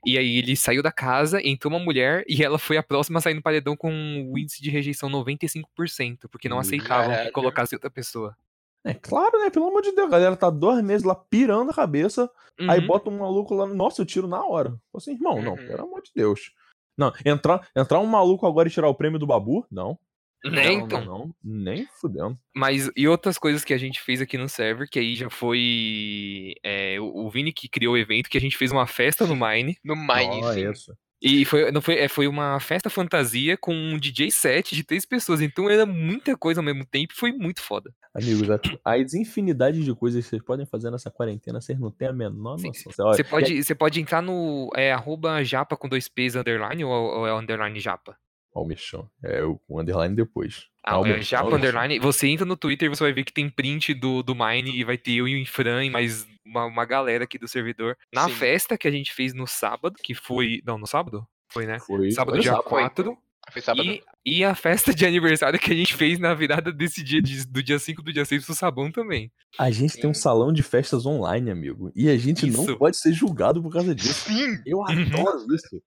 [0.03, 3.21] E aí ele saiu da casa, entrou uma mulher e ela foi a próxima a
[3.21, 7.75] sair no paredão com um índice de rejeição 95%, porque não Ih, aceitavam que colocasse
[7.75, 8.35] outra pessoa.
[8.83, 9.49] É claro, né?
[9.49, 12.29] Pelo amor de Deus, a galera tá dois meses lá pirando a cabeça.
[12.67, 12.87] Aí Uhum.
[12.87, 13.67] bota um maluco lá.
[13.67, 14.69] Nossa, eu tiro na hora.
[14.69, 15.67] Fala Assim, irmão, não, Uhum.
[15.67, 16.51] pelo amor de Deus.
[16.97, 19.65] Não, entrar, entrar um maluco agora e tirar o prêmio do Babu?
[19.71, 19.97] Não.
[20.43, 21.05] Né, não, então.
[21.05, 22.35] Não, não, nem fudendo.
[22.55, 26.55] Mas e outras coisas que a gente fez aqui no server, que aí já foi
[26.63, 29.35] é, o, o Vini que criou o evento, que a gente fez uma festa no
[29.35, 29.77] Mine.
[29.83, 30.69] No Mine, Ó, sim.
[30.71, 30.97] isso.
[31.21, 35.05] E foi, não foi, é, foi uma festa fantasia com um DJ set de três
[35.05, 35.39] pessoas.
[35.39, 37.93] Então era muita coisa ao mesmo tempo e foi muito foda.
[38.13, 42.07] Amigos, a- as infinidades de coisas que vocês podem fazer nessa quarentena, vocês não têm
[42.07, 42.91] a menor Sim, noção.
[42.91, 46.91] Você olha, pode, você pode entrar no é, arroba japa com dois P's underline ou,
[46.91, 48.17] ou é underline japa?
[48.53, 49.09] Ó, o mexão.
[49.23, 50.65] É o underline depois.
[50.83, 51.57] Ah, o é mexão, japa o mexão.
[51.59, 51.99] underline.
[51.99, 54.83] Você entra no Twitter e você vai ver que tem print do, do Mine e
[54.83, 57.97] vai ter eu e o Fran e mais uma, uma galera aqui do servidor.
[58.13, 58.33] Na Sim.
[58.35, 60.61] festa que a gente fez no sábado, que foi.
[60.65, 61.25] Não, no sábado?
[61.49, 61.79] Foi, né?
[61.79, 62.69] Foi Sábado, foi dia sábado.
[62.69, 62.81] Foi.
[62.81, 63.17] 4.
[63.51, 63.89] Foi sábado.
[63.89, 67.45] E, e a festa de aniversário que a gente fez na virada desse dia, de-
[67.47, 69.31] do dia 5 do dia 6 pro Sabão também.
[69.57, 70.21] A gente tem um Sim.
[70.21, 71.91] salão de festas online, amigo.
[71.95, 72.77] E a gente não Isso.
[72.77, 74.29] pode ser julgado por causa disso.
[74.29, 74.61] Sim!
[74.65, 75.81] Eu adoro isso.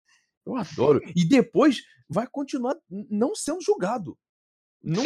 [0.47, 1.01] Eu adoro.
[1.17, 4.19] E depois vai continuar não sendo julgado.
[4.83, 5.05] Não,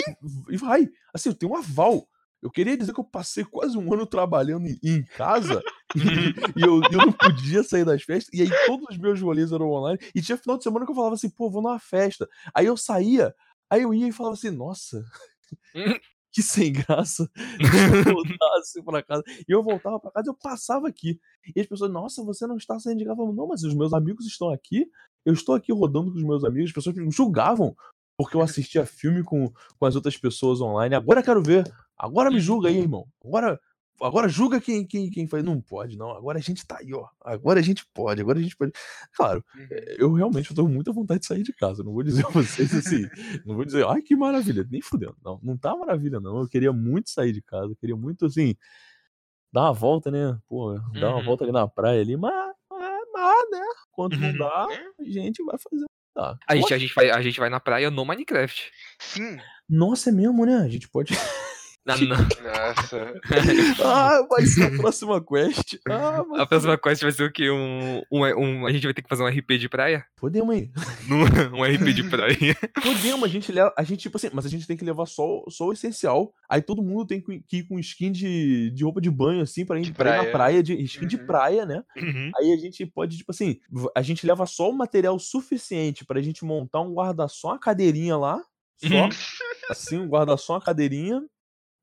[0.49, 0.89] e vai.
[1.15, 2.09] Assim, eu tenho um aval.
[2.43, 5.63] Eu queria dizer que eu passei quase um ano trabalhando em, em casa
[5.95, 8.33] e, e eu, eu não podia sair das festas.
[8.33, 9.99] E aí todos os meus rolês eram online.
[10.15, 12.29] E tinha final de semana que eu falava assim, pô, vou numa festa.
[12.55, 13.35] Aí eu saía,
[13.71, 15.05] aí eu ia e falava assim, nossa,
[16.39, 17.29] que sem graça.
[18.07, 19.25] Eu voltar assim pra casa.
[19.27, 21.19] E eu voltava pra casa eu passava aqui.
[21.57, 23.17] E as pessoas, nossa, você não está saindo de casa.
[23.17, 24.89] Falava, não, mas os meus amigos estão aqui.
[25.25, 26.71] Eu estou aqui rodando com os meus amigos.
[26.71, 27.75] As pessoas me julgavam
[28.17, 30.95] porque eu assistia filme com, com as outras pessoas online.
[30.95, 31.65] Agora quero ver.
[31.97, 33.05] Agora me julga aí, irmão.
[33.25, 33.61] Agora,
[34.03, 35.43] agora julga quem, quem, quem faz.
[35.45, 36.11] Não pode, não.
[36.11, 37.07] Agora a gente tá aí, ó.
[37.25, 38.21] Agora a gente pode.
[38.21, 38.73] Agora a gente pode.
[39.15, 39.67] Claro, Uhum.
[39.99, 41.83] eu realmente tô com muita vontade de sair de casa.
[41.83, 43.07] Não vou dizer a vocês assim.
[43.47, 44.67] Não vou dizer, ai que maravilha.
[44.71, 45.17] Nem fudendo.
[45.25, 46.41] Não, não tá maravilha, não.
[46.41, 47.73] Eu queria muito sair de casa.
[47.73, 48.55] Eu queria muito, assim,
[49.53, 50.39] dar uma volta, né?
[50.49, 51.25] Pô, dar uma Uhum.
[51.25, 52.17] volta ali na praia ali.
[52.17, 52.33] Mas,
[52.71, 53.61] mas, mas, né?
[53.93, 54.39] Quando não Uhum.
[54.39, 55.03] dá, É.
[55.03, 55.85] a gente vai fazer.
[56.15, 56.37] Tá.
[56.49, 58.73] A gente, a, gente vai, a gente vai na praia no Minecraft.
[59.01, 59.39] Sim!
[59.69, 60.57] Nossa, é mesmo, né?
[60.57, 61.15] A gente pode.
[61.87, 63.15] Na- na- Nossa.
[63.83, 65.79] ah, vai ser a próxima quest.
[65.89, 67.51] Ah, vai a próxima quest vai ser o quê?
[67.51, 70.05] Um, um, um- a gente vai ter que fazer um RP de praia?
[70.17, 70.71] Podemos aí.
[71.55, 72.55] Um RP de praia.
[72.83, 73.73] Podemos, a gente leva.
[73.77, 76.35] A gente, tipo assim, mas a gente tem que levar só, só o essencial.
[76.49, 79.79] Aí todo mundo tem que ir com skin de, de roupa de banho, assim, pra
[79.79, 80.63] ir, De pra ir na praia.
[80.63, 81.27] de skin de Uhum.
[81.27, 81.83] praia, né?
[81.97, 82.31] Uhum.
[82.37, 83.59] Aí a gente pode, tipo assim,
[83.97, 88.43] a gente leva só o material suficiente pra gente montar um guarda-só, uma cadeirinha lá,
[88.77, 88.95] só.
[88.95, 89.09] Uhum.
[89.71, 91.23] Assim, um guarda-só, uma cadeirinha.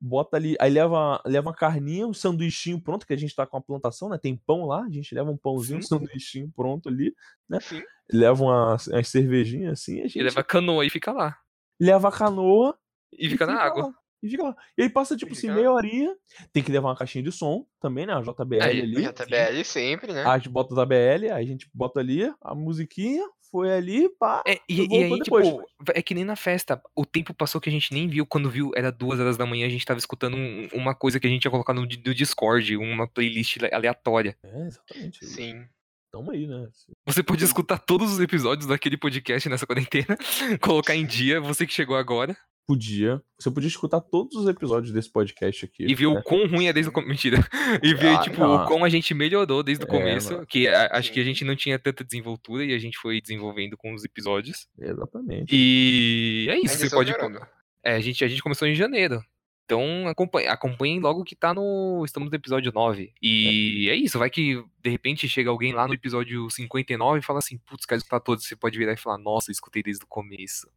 [0.07, 3.57] Bota ali, aí leva, leva uma carninha, um sanduichinho pronto, que a gente tá com
[3.57, 4.19] a plantação, né?
[4.19, 5.87] Tem pão lá, a gente leva um pãozinho, um Sim.
[5.87, 7.11] sanduichinho pronto ali,
[7.49, 7.59] né?
[7.59, 7.81] Sim.
[8.13, 11.35] Leva umas, umas cervejinhas assim, a gente E leva canoa e fica lá.
[11.81, 12.77] leva a canoa
[13.11, 13.87] E fica na água.
[13.87, 14.55] lá, e fica lá.
[14.77, 16.15] E aí passa, tipo E assim, fica- meia horinha.
[16.53, 18.13] Tem que levar uma caixinha de som também, né?
[18.13, 19.01] A JBL Aí, ali.
[19.11, 20.23] JBL sempre, né?
[20.23, 24.43] A gente bota da BL, aí a gente bota ali a musiquinha, foi ali, pá.
[24.47, 25.47] É, e, e aí, depois.
[25.47, 26.81] tipo, é que nem na festa.
[26.95, 28.25] O tempo passou que a gente nem viu.
[28.25, 31.27] Quando viu, era duas horas da manhã, a gente tava escutando um- uma coisa que
[31.27, 34.37] a gente tinha colocado no, do Discord, uma playlist ale- aleatória.
[34.43, 35.25] É, exatamente.
[35.25, 35.65] Sim.
[36.11, 36.67] Tamo aí, né?
[37.05, 40.17] Você pode escutar todos os episódios daquele podcast nessa quarentena,
[40.61, 43.21] colocar em dia, você que chegou agora, Podia.
[43.39, 45.83] Você podia escutar todos os episódios desse podcast aqui.
[45.85, 46.17] e ver né?
[46.19, 47.09] o quão ruim é desde o começo.
[47.11, 47.47] Mentira.
[47.83, 48.55] E ver, Ah, tipo, não.
[48.63, 50.33] o quão a gente melhorou desde o É, começo.
[50.33, 50.47] mano.
[50.47, 53.77] Que a- acho que a gente não tinha tanta desenvoltura e a gente foi desenvolvendo
[53.77, 54.67] com os episódios.
[54.79, 55.53] Exatamente.
[55.55, 57.39] E é isso, você estamos pode.
[57.83, 59.21] É, a gente, a gente começou em janeiro.
[59.65, 62.03] Então acompanhe, acompanhem logo que tá no.
[62.05, 63.11] Estamos no episódio 9.
[63.21, 67.39] E é isso, vai que de repente chega alguém lá no episódio 59 e fala
[67.39, 68.45] assim, putz, quero escutar todos.
[68.47, 70.67] Você pode virar e falar, nossa, eu escutei desde o começo.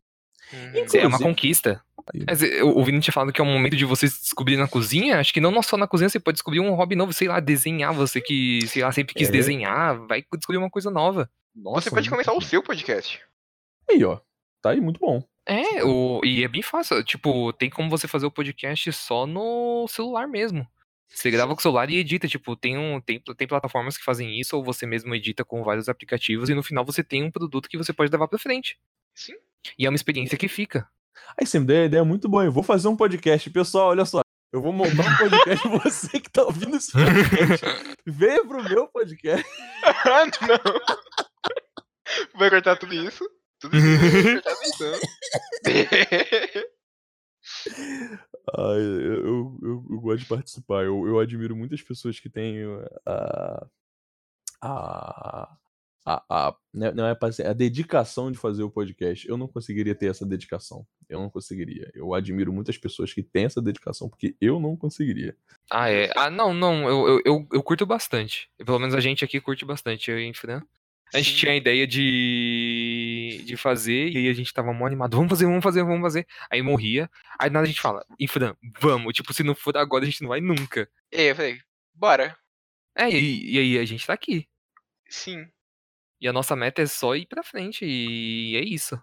[0.52, 1.82] Isso é uma Inclusive- conquista.
[2.26, 4.66] Mas o o Vini tinha falado que é o momento de você se descobrir na
[4.66, 5.18] cozinha.
[5.20, 7.92] Acho que não só na cozinha, você pode descobrir um hobby novo, sei lá, desenhar.
[7.92, 9.32] Você que, sei lá, sempre quis É.
[9.32, 11.28] desenhar, vai descobrir uma coisa nova.
[11.54, 12.40] Nossa, Você pode começar o bom.
[12.40, 13.20] seu podcast.
[13.90, 14.20] Aí, ó.
[14.62, 15.22] Tá aí, muito bom.
[15.44, 17.02] É, o, e é bem fácil.
[17.04, 20.66] Tipo, tem como você fazer o podcast só no celular mesmo.
[21.08, 22.26] Você grava com o celular e edita.
[22.28, 25.88] Tipo, tem, um, tem, tem plataformas que fazem isso, ou você mesmo edita com vários
[25.88, 28.78] aplicativos, e no final você tem um produto que você pode levar pra frente.
[29.14, 29.34] Sim.
[29.78, 30.88] E é uma experiência que fica.
[31.38, 32.44] Aí você me deu a ideia muito boa.
[32.44, 33.48] Eu vou fazer um podcast.
[33.50, 34.20] Pessoal, olha só.
[34.52, 35.68] Eu vou montar um podcast.
[35.84, 37.66] Você que tá ouvindo esse podcast,
[38.06, 39.46] venha pro meu podcast.
[39.84, 40.58] Ah, não.
[42.34, 43.28] Vai cortar tudo isso?
[43.60, 44.40] Tudo isso
[44.74, 44.98] então.
[48.56, 50.84] Ai, eu, eu, eu, eu gosto de participar.
[50.84, 52.64] Eu, eu admiro muitas pessoas que têm
[53.06, 53.66] a.
[54.62, 55.56] a.
[56.08, 57.14] a, a né, não é
[57.46, 59.28] a dedicação de fazer o podcast.
[59.28, 60.86] Eu não conseguiria ter essa dedicação.
[61.06, 61.90] Eu não conseguiria.
[61.94, 65.36] Eu admiro muitas pessoas que têm essa dedicação, porque eu não conseguiria.
[65.70, 66.10] Ah, é.
[66.16, 68.48] Ah, não, não, eu, eu, eu, eu curto bastante.
[68.64, 70.62] Pelo menos a gente aqui curte bastante, eu e Fran.
[71.12, 75.16] A gente tinha a ideia de, de fazer, e aí a gente tava mó animado.
[75.16, 76.26] Vamos fazer, vamos fazer, vamos fazer.
[76.50, 77.10] Aí morria.
[77.38, 79.14] Aí nada a gente fala, Infran, vamos.
[79.14, 80.88] Tipo, se não for agora, a gente não vai nunca.
[81.12, 81.58] E aí eu falei,
[81.94, 82.36] bora.
[82.94, 84.46] É, e, e aí a gente tá aqui.
[85.08, 85.46] Sim.
[86.20, 89.00] E a nossa meta é só ir pra frente, e é isso.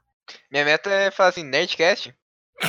[0.52, 2.14] Minha meta é falar assim, Nerdcast?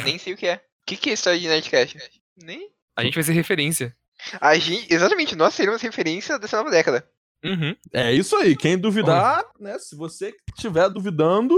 [0.04, 0.56] Nem sei o que é.
[0.56, 1.98] O que, que é isso aí de Nerdcast?
[2.36, 2.70] Nem.
[2.94, 3.96] A gente vai ser referência.
[4.40, 7.08] A gente, exatamente, nós seremos referência dessa nova década.
[7.44, 7.76] Uhum.
[7.92, 8.56] É isso aí.
[8.56, 9.78] Quem duvidar, né?
[9.78, 11.54] Se você estiver duvidando.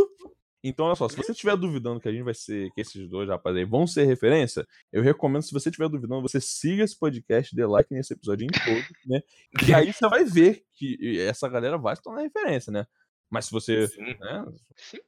[0.63, 3.29] Então, olha só, se você estiver duvidando que a gente vai ser, que esses dois
[3.29, 7.55] rapazes aí vão ser referência, eu recomendo, se você estiver duvidando, você siga esse podcast,
[7.55, 9.21] dê like nesse episódio em todo, né?
[9.67, 12.87] E aí você vai ver que essa galera vai se tornar referência, né?
[13.31, 13.89] Mas se você.
[13.99, 14.47] Né,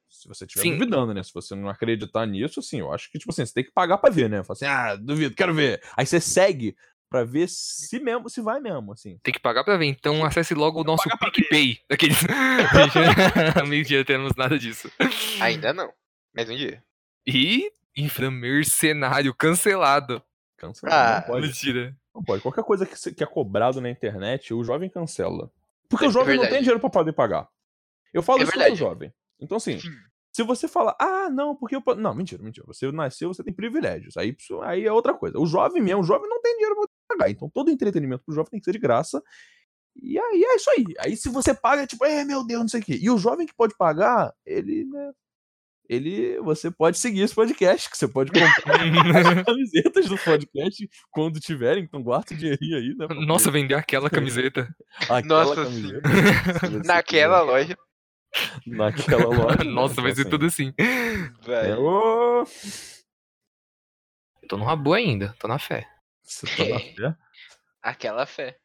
[0.09, 0.73] se você estiver Sim.
[0.73, 1.23] duvidando, né?
[1.23, 3.99] Se você não acreditar nisso, assim, eu acho que, tipo assim, você tem que pagar
[3.99, 4.45] pra ver, né?
[4.45, 5.83] Fala assim, ah, duvido, quero ver.
[5.97, 6.77] Aí você segue
[7.11, 9.19] pra ver se mesmo, se vai mesmo, assim.
[9.23, 9.87] Tem que pagar pra ver.
[9.87, 11.03] Então acesse logo o nosso.
[11.33, 11.79] PicPay.
[11.91, 12.19] Daqueles.
[13.69, 14.91] Mentira, temos nada disso.
[15.41, 15.93] Ainda não.
[16.35, 16.83] Mas um dia.
[17.27, 20.23] E Infra Mercenário cancelado.
[20.57, 20.93] Cancela.
[20.95, 21.47] Ah, não pode.
[21.49, 21.97] Mentira.
[22.15, 22.43] Não pode.
[22.43, 25.51] Qualquer coisa que, que é cobrado na internet, o jovem cancela.
[25.89, 26.53] Porque É o jovem não verdade.
[26.53, 27.49] tem dinheiro pra poder pagar.
[28.13, 28.71] Eu falo É isso verdade.
[28.77, 29.13] pro jovem.
[29.41, 29.89] Então, assim, Sim.
[30.33, 31.81] se você fala, ah, não, porque eu.
[31.83, 32.67] po-" Não, mentira, mentira.
[32.67, 34.17] Você nasceu, você tem privilégios.
[34.17, 35.39] Aí, aí é outra coisa.
[35.39, 36.85] O jovem mesmo, o jovem não tem dinheiro pra
[37.17, 37.31] pagar.
[37.31, 39.23] Então, todo entretenimento pro jovem tem que ser de graça.
[40.01, 40.85] E aí é isso aí.
[41.01, 42.99] Aí, se você paga, tipo, é, meu Deus, não sei o quê.
[43.01, 45.13] E o jovem que pode pagar, ele, né?
[45.89, 48.77] Ele, você pode seguir esse podcast, que você pode comprar
[49.41, 53.09] as camisetas do podcast quando tiverem, então guarda o dinheirinho aí, né?
[53.27, 54.73] Nossa, vender aquela camiseta.
[55.09, 56.09] Aquela Nossa, camiseta,
[56.87, 57.77] Naquela loja.
[58.65, 59.65] Naquela loja.
[59.65, 59.71] né?
[59.73, 60.73] Nossa, vai Então, ser assim, tudo assim.
[61.43, 61.73] Vai.
[61.73, 61.77] é,
[64.49, 65.89] Tô no rabo ainda, tô na fé.
[66.31, 67.17] Você tá na fé?
[67.83, 68.57] Aquela fé.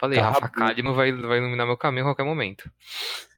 [0.00, 0.18] Falei.
[0.18, 2.70] Rafa Kalimann vai, vai iluminar meu caminho a qualquer momento.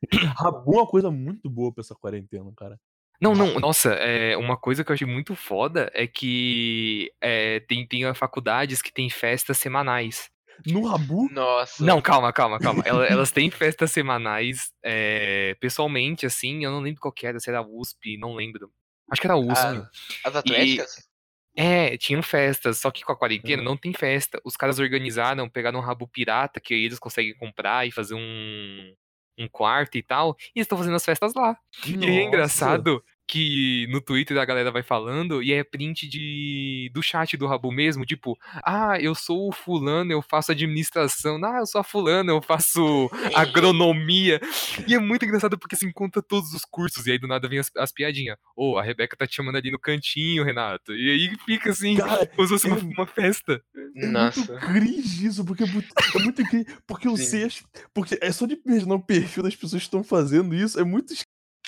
[0.39, 2.79] Rabu é uma coisa muito boa pra essa quarentena, cara.
[3.21, 7.87] Não, não, nossa, é, uma coisa que eu achei muito foda é que é, tem,
[7.87, 10.29] tem faculdades que tem festas semanais.
[10.67, 11.85] No Rabu, Nossa.
[11.85, 12.83] Não, calma, calma, calma.
[12.87, 17.49] Ela- Elas, têm festas semanais é, pessoalmente, assim, eu não lembro qual que era, se
[17.49, 18.71] era USP, não lembro.
[19.11, 19.79] Acho que era USP.
[19.79, 19.91] Ah,
[20.25, 21.12] As atléticas?
[21.57, 23.69] É, tinham festas, só que com a quarentena Uhum.
[23.71, 24.41] não tem festa.
[24.45, 28.95] Os caras organizaram, pegaram um rabo pirata, que aí eles conseguem comprar e fazer um,
[29.39, 31.57] um quarto e tal, e eles estão fazendo as festas lá.
[32.01, 32.27] E aí é Nossa.
[32.27, 37.47] engraçado que no Twitter a galera vai falando e é print de do chat do
[37.47, 41.85] Rabu mesmo, tipo, ah, eu sou o fulano, eu faço administração, ah, eu sou a
[41.85, 44.41] fulano, eu faço agronomia.
[44.87, 47.59] E é muito engraçado porque se encontra todos os cursos e aí do nada vem
[47.59, 48.37] as, as piadinhas.
[48.57, 50.95] Ô, a Rebeca tá te chamando ali no cantinho, Renato.
[50.95, 53.63] E aí fica assim, Cara, como se fosse uma, uma festa.
[53.97, 54.41] É Nossa.
[54.41, 56.67] muito cringe isso, porque é muito, é muito cringe.
[56.87, 57.25] Porque eu Sim.
[57.25, 57.49] sei.
[57.95, 60.79] Porque é só de imaginar o perfil das pessoas que estão fazendo isso.
[60.79, 61.15] É muito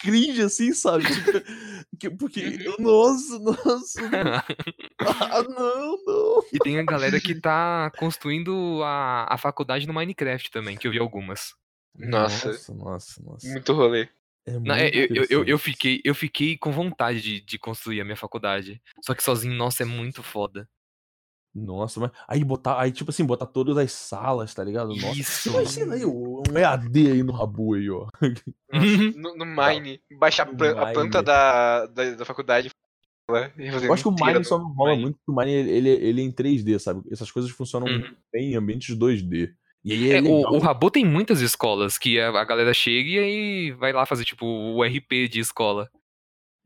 [0.04, 1.04] cringe, assim, sabe?
[1.04, 1.32] Tipo,
[1.98, 2.58] que- porque.
[2.78, 4.00] Nossa, nossa.
[5.00, 6.42] Ah, não, não.
[6.52, 10.92] E tem a galera que tá construindo a, a faculdade no Minecraft também, que eu
[10.92, 11.54] vi algumas.
[11.96, 12.48] Nossa.
[12.48, 13.48] Nossa, nossa, nossa.
[13.48, 14.08] Muito rolê.
[14.46, 18.04] É Não, é, eu, eu, eu, fiquei, eu fiquei com vontade de, de construir a
[18.04, 18.80] minha faculdade.
[19.02, 20.68] Só que sozinho, nossa, é muito foda.
[21.54, 24.88] Nossa, mas aí botar, aí tipo assim, botar todas as salas, tá ligado?
[24.88, 25.20] Nossa.
[25.20, 25.50] Isso.
[25.50, 28.08] Imagina aí um EAD aí no Rabu aí, ó.
[29.14, 32.70] No, no Mine, baixar a No a planta da, da, da faculdade.
[33.56, 35.02] e fazer Eu acho que o Mine só não rola Mine.
[35.02, 37.02] muito, porque o Mine ele, ele, ele é em 3D, sabe?
[37.10, 38.16] Essas coisas funcionam Uhum.
[38.32, 39.54] bem em ambientes 2D.
[39.84, 40.52] E aí é, É, legal.
[40.52, 44.04] o, o Rabo tem muitas escolas que a, a galera chega e aí vai lá
[44.06, 45.88] fazer, tipo, o RP de escola.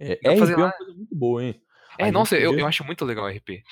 [0.00, 0.72] É, RP fazer é uma lá.
[0.72, 1.60] coisa muito boa, hein?
[1.98, 3.62] É, A nossa, eu, eu acho muito legal o RP.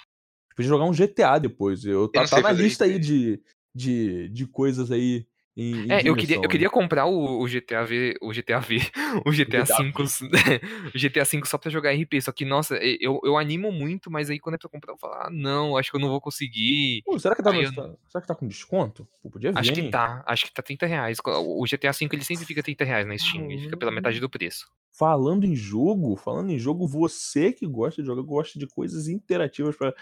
[0.57, 1.85] Podia jogar um GTA depois.
[1.85, 3.41] Eu, tá, não tá sei na lista aí de,
[3.75, 7.85] de, de coisas aí em, em É, eu queria, eu queria comprar o, o GTA
[7.85, 8.77] V, o GTA V,
[9.27, 9.93] o GTA V,
[10.95, 14.29] o GTA V só pra jogar RP, só que, nossa, eu, eu animo muito, mas
[14.31, 17.03] aí quando é pra comprar, eu falo, ah, não, acho que eu não vou conseguir.
[17.05, 19.07] Pô, será, que tá eu tá- será que tá com desconto?
[19.23, 19.91] Pô, podia vir, Acho que hein?
[19.91, 21.19] tá, acho que tá 30 reais.
[21.25, 24.29] O GTA V ele sempre fica 30 reais na Steam, ele fica pela metade do
[24.31, 24.67] preço.
[24.93, 29.77] falando em jogo, falando em jogo, você que gosta de jogar, gosta de coisas interativas
[29.77, 29.95] para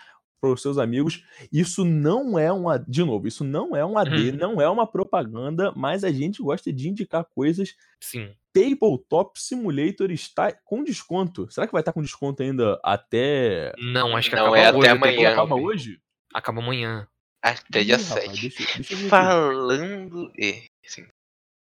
[0.53, 1.25] os seus amigos.
[1.53, 4.37] Isso não é um, de novo, isso não é um AD, Uhum.
[4.37, 7.75] não é uma propaganda, mas a gente gosta de indicar coisas.
[8.01, 8.35] Sim.
[8.53, 11.51] Tabletop Simulator está com desconto.
[11.51, 14.79] Será que vai estar com desconto ainda até Não, acho que Não, acaba é hoje.
[14.79, 15.33] até amanhã.
[15.33, 16.01] acaba hoje?
[16.33, 17.09] Acaba amanhã.
[17.43, 18.41] Até dia Ih, rapaz, 7.
[18.41, 19.09] deixa, deixa eu aqui.
[19.09, 20.33] Falando.
[20.39, 21.07] e- Sim.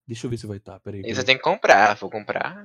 [0.06, 0.78] Deixa eu ver se vai estar.
[0.80, 1.00] Peraí.
[1.00, 1.14] E peraí.
[1.16, 2.64] você tem que comprar, vou comprar.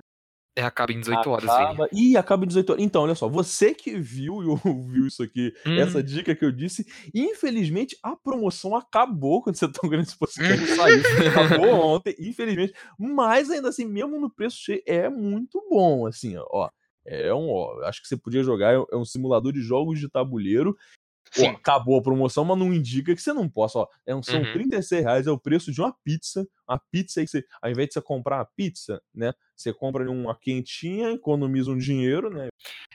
[0.56, 1.64] É, acaba em 18 horas, Vini.
[1.64, 1.90] Acaba...
[1.94, 2.84] Ih, acaba em 18 horas.
[2.84, 5.80] Então, olha só, você que viu e ouviu isso aqui, Hum.
[5.80, 10.66] essa dica que eu disse, infelizmente a promoção acabou quando você tá vendo esse podcast
[10.76, 11.02] sair.
[11.30, 12.74] acabou ontem, infelizmente.
[12.98, 16.70] Mas ainda assim, mesmo no preço cheio, é muito bom, assim, ó.
[17.06, 20.76] É um, ó, acho que você podia jogar, é um simulador de jogos de tabuleiro.
[21.32, 21.48] Sim.
[21.48, 23.88] acabou a promoção, mas não indica que você não possa, ó.
[24.06, 24.52] É um, são Uhum.
[24.54, 26.48] 36 reais, é o preço de uma pizza.
[26.68, 29.34] Uma pizza aí que você, ao invés de você comprar uma pizza, né?
[29.56, 32.48] Você compra uma quentinha, economiza um dinheiro, né?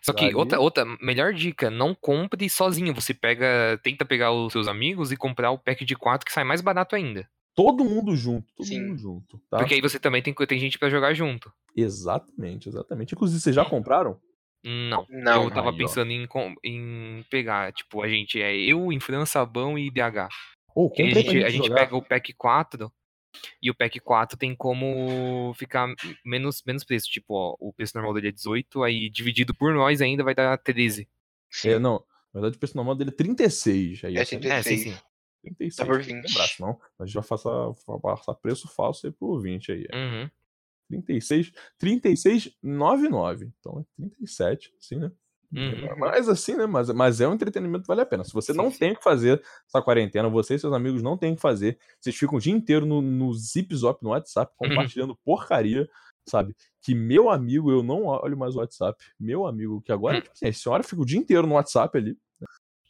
[0.03, 2.94] Só que outra, outra melhor dica, não compre sozinho.
[2.94, 6.44] Você pega, tenta pegar os seus amigos e comprar o pack de 4 que sai
[6.44, 7.29] mais barato ainda.
[7.55, 8.81] Todo mundo junto, todo Sim.
[8.88, 9.59] mundo junto, tá?
[9.59, 11.53] Porque aí você também tem, tem gente pra jogar junto.
[11.77, 13.14] Exatamente, exatamente.
[13.14, 14.18] Inclusive, vocês já compraram?
[14.64, 15.07] Não.
[15.11, 15.44] Não.
[15.44, 16.27] eu tava Aí, pensando em,
[16.64, 19.90] em pegar, tipo, a gente é eu, Infran, Sabão e
[20.90, 22.90] Que aí comprei a gente, gente, a gente pega o pack 4
[23.62, 25.92] e o pack 4 tem como ficar
[26.24, 27.11] menos, menos preço.
[27.11, 30.57] Tipo, ó, o preço normal dele é 18, aí dividido por nós ainda vai dar
[30.57, 31.09] 13.
[31.50, 31.68] Sim.
[31.68, 34.05] É, não, na verdade o preço normal dele é 36.
[34.05, 34.50] Aí É assim, 36.
[34.50, 35.03] É, sim, sim.
[35.42, 35.77] 36.
[35.77, 36.29] Tá por tem que 20.
[36.29, 37.50] lembrar, senão a gente vai passar,
[37.87, 39.87] vai passar preço falso aí pro ouvinte aí.
[39.92, 40.31] É Uhum.
[41.02, 43.50] 36, 36,99.
[43.61, 45.11] Então é 37, assim, né?
[45.52, 45.96] Uhum.
[45.98, 46.66] Mas assim, né?
[46.66, 48.24] Mas, mas é um entretenimento que vale a pena.
[48.24, 48.78] Se você Sim, não sim.
[48.78, 51.78] tem o que fazer essa quarentena, você e seus amigos não tem o que fazer,
[52.00, 54.68] vocês ficam o dia inteiro no, no Zip Zop, no WhatsApp, Uhum.
[54.70, 55.88] compartilhando porcaria,
[56.26, 56.57] sabe?
[56.83, 58.98] Que meu amigo, eu não olho mais o WhatsApp.
[59.18, 60.20] Meu amigo, que agora, Hum.
[60.22, 62.16] tipo assim, a senhora fica o dia inteiro no WhatsApp ali.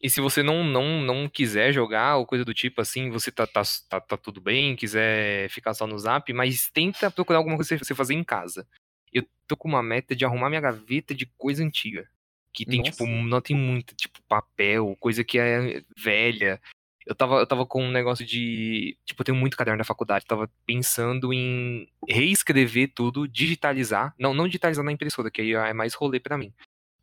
[0.04, 3.46] E se você não, não, não quiser jogar ou coisa do tipo assim, você tá,
[3.46, 7.74] tá, tá, tá tudo bem, quiser ficar só no zap, mas tenta procurar alguma coisa
[7.74, 8.68] pra você fazer em casa.
[9.10, 12.06] Eu tô com uma meta de arrumar minha gaveta de coisa antiga.
[12.52, 13.28] Que tem, tipo, Nossa.
[13.28, 16.60] não tem muito, tipo, papel, coisa que é velha.
[17.06, 18.98] Eu tava, eu tava com um negócio de.
[19.06, 20.26] Tipo, eu tenho muito caderno da faculdade.
[20.26, 24.14] Tava pensando em reescrever tudo, digitalizar.
[24.18, 26.52] Não, não digitalizar na impressora, que aí é mais rolê pra mim.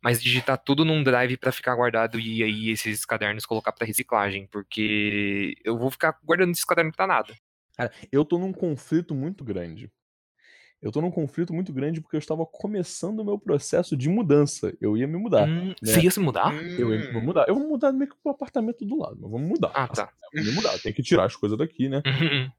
[0.02, 4.46] Mas digitar tudo num drive pra ficar guardado e aí esses cadernos colocar pra reciclagem.
[4.50, 7.34] Porque eu vou ficar guardando esses cadernos pra nada.
[7.76, 9.90] Cara, eu tô num conflito muito grande.
[10.82, 14.76] Eu tô num conflito muito grande porque eu estava começando o meu processo de mudança.
[14.80, 15.48] Eu ia me mudar.
[15.48, 16.52] Hum, Você ia se mudar?
[16.76, 17.20] Eu ia me Hum.
[17.20, 17.44] mudar.
[17.46, 19.70] Eu vou mudar meio que pro apartamento do lado, mas vamos mudar.
[19.74, 20.10] Ah, tá.
[20.32, 20.76] Eu vou me mudar.
[20.80, 22.02] Tem que tirar as coisas daqui, né?
[22.04, 22.50] Uhum.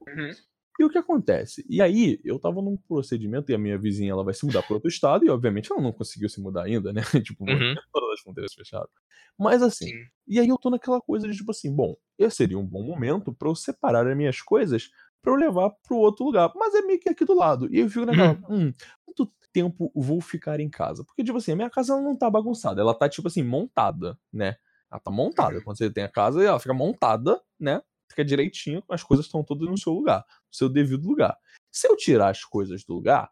[0.78, 1.64] E o que acontece?
[1.68, 4.74] E aí, eu tava num procedimento e a minha vizinha ela vai se mudar para
[4.74, 7.02] outro estado e, obviamente, ela não conseguiu se mudar ainda, né?
[7.24, 7.74] tipo, Uhum.
[7.92, 8.90] todas as fronteiras fechadas.
[9.38, 10.04] Mas assim, Sim.
[10.26, 13.32] e aí eu tô naquela coisa de tipo assim, bom, esse seria um bom momento
[13.34, 14.90] pra eu separar as minhas coisas
[15.22, 16.52] pra eu levar pro outro lugar.
[16.56, 17.68] Mas é meio que aqui do lado.
[17.74, 18.72] E eu fico naquela, hum,
[19.04, 21.04] quanto tempo vou ficar em casa?
[21.04, 24.18] Porque, tipo assim, a minha casa ela não tá bagunçada, ela tá, tipo assim, montada,
[24.32, 24.56] né?
[24.90, 25.60] Ela tá montada.
[25.62, 27.80] Quando você tem a casa, ela fica montada, né?
[28.14, 31.36] Fica direitinho, as coisas estão todas no seu lugar, no seu devido lugar.
[31.72, 33.28] Se eu tirar as coisas do lugar,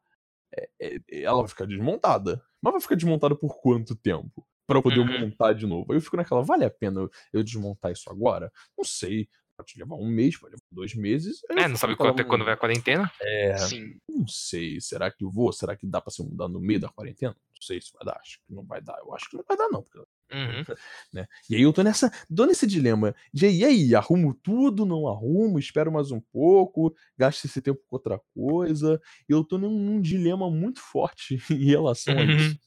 [0.52, 2.42] é- é- ela vai ficar desmontada.
[2.60, 4.44] Mas vai ficar desmontada por quanto tempo?
[4.66, 5.20] Pra eu poder Uhum.
[5.20, 5.92] montar de novo.
[5.92, 8.50] Aí eu fico naquela, vale a pena eu- desmontar isso agora?
[8.76, 9.28] Não sei.
[9.56, 11.40] Pode levar um mês, pode levar dois meses.
[11.48, 13.12] É, não sabe naquela, quando, quando vai a quarentena?
[13.20, 13.96] É, Sim.
[14.08, 14.80] não sei.
[14.80, 15.52] Será que eu vou?
[15.52, 17.32] Será que dá pra se mudar no meio da quarentena?
[17.34, 18.18] Não sei se vai dar.
[18.18, 18.98] Acho que não vai dar.
[18.98, 19.82] Eu acho que não vai dar, não.
[19.82, 20.74] porque Uhum.
[21.12, 21.26] né?
[21.50, 25.58] E aí eu tô nessa, tô nesse dilema de e aí, arrumo tudo, não arrumo,
[25.58, 29.00] espero mais um pouco, gasto esse tempo com outra coisa.
[29.28, 32.58] Eu tô num, num dilema muito forte em relação a isso.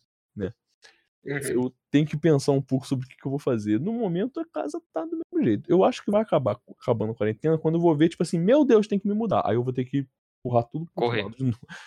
[1.26, 1.40] Uhum.
[1.50, 3.80] Eu tenho que pensar um pouco sobre o que, que eu vou fazer.
[3.80, 5.70] No momento, a casa tá do mesmo jeito.
[5.70, 8.64] Eu acho que vai acabar acabando a quarentena quando eu vou ver, tipo assim, meu
[8.64, 9.42] Deus, tem que me mudar.
[9.44, 10.08] Aí eu vou ter que
[10.40, 11.26] empurrar tudo pro Correr.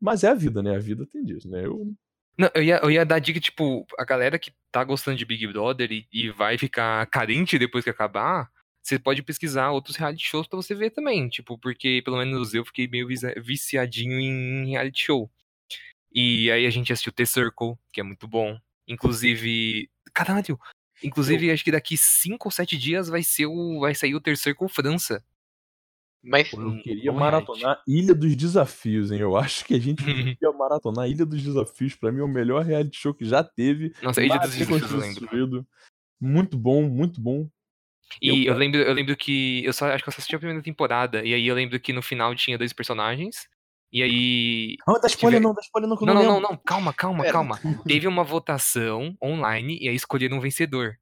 [0.00, 0.76] Mas é a vida, né?
[0.76, 1.66] A vida tem disso, né?
[1.66, 1.92] Eu,
[2.38, 5.46] Não, eu ia, eu ia dar dica, tipo, a galera que tá gostando de Big
[5.46, 8.50] Brother e, e vai ficar carente depois que acabar,
[8.82, 12.64] você pode pesquisar outros reality shows pra você ver também, tipo, porque pelo menos eu
[12.64, 13.08] fiquei meio
[13.38, 15.30] viciadinho em reality show.
[16.12, 18.58] E aí a gente assistiu The Circle, que é muito bom.
[18.86, 20.58] Inclusive, caralho,
[21.02, 24.36] inclusive acho que daqui 5 ou 7 dias vai ser o vai sair o The
[24.36, 25.24] Circle França.
[26.28, 29.20] Mas eu queria bom maratonar Ilha dos Desafios, hein?
[29.20, 30.02] Eu acho que a gente
[30.40, 31.94] devia maratonar Ilha dos Desafios.
[31.94, 33.92] Pra mim, é o melhor reality show que já teve.
[34.02, 35.64] Nossa, Ilha dos Desafios.
[36.20, 37.48] Muito bom, muito bom.
[38.22, 39.62] E Eu- eu lembro, eu lembro que.
[39.64, 41.24] Eu só acho que eu só assisti a primeira temporada.
[41.24, 43.48] E aí eu lembro que no final tinha dois personagens.
[43.92, 44.76] E aí.
[44.86, 46.56] Não, dá spoiler Tiver- não, dá spoiler não, Não, não, não, não.
[46.56, 47.32] Calma, calma, Pera.
[47.32, 47.58] calma.
[47.86, 50.96] Teve uma votação online e aí escolheram um vencedor.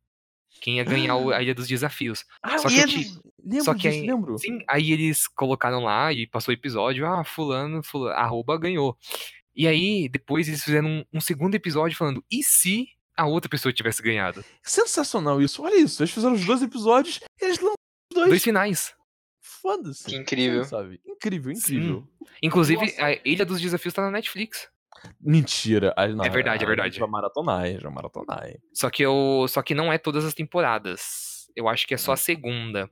[0.60, 2.24] Quem ia ganhar o- a Ilha dos Desafios.
[2.42, 3.10] Ah, Só que eu te-
[3.44, 4.38] lembro só que disso, aí- lembro.
[4.38, 8.96] Sim, aí eles colocaram lá e passou o episódio, ah, fulano, fulano, arroba ganhou.
[9.54, 13.72] E aí, depois eles fizeram um, um segundo episódio falando, e se a outra pessoa
[13.72, 14.44] tivesse ganhado?
[14.62, 16.02] Sensacional isso, olha isso.
[16.02, 17.74] Eles fizeram os dois episódios e eles lançaram
[18.10, 18.28] os dois.
[18.30, 18.92] Dois finais.
[19.40, 20.04] Foda-se.
[20.04, 20.64] Que incrível.
[20.64, 21.00] Sabe?
[21.06, 21.76] Incrível, Sim.
[21.76, 22.08] incrível.
[22.42, 23.04] Inclusive, Nossa.
[23.04, 24.68] a Ilha dos Desafios tá na Netflix.
[25.20, 25.92] Mentira.
[25.96, 26.98] Ah, não, É verdade, é ah, verdade.
[26.98, 28.42] Já maratonar, já maratonar.
[28.72, 29.46] Só que eu.
[29.48, 31.46] Só que não é todas as temporadas.
[31.54, 32.88] Eu acho que é só a segunda.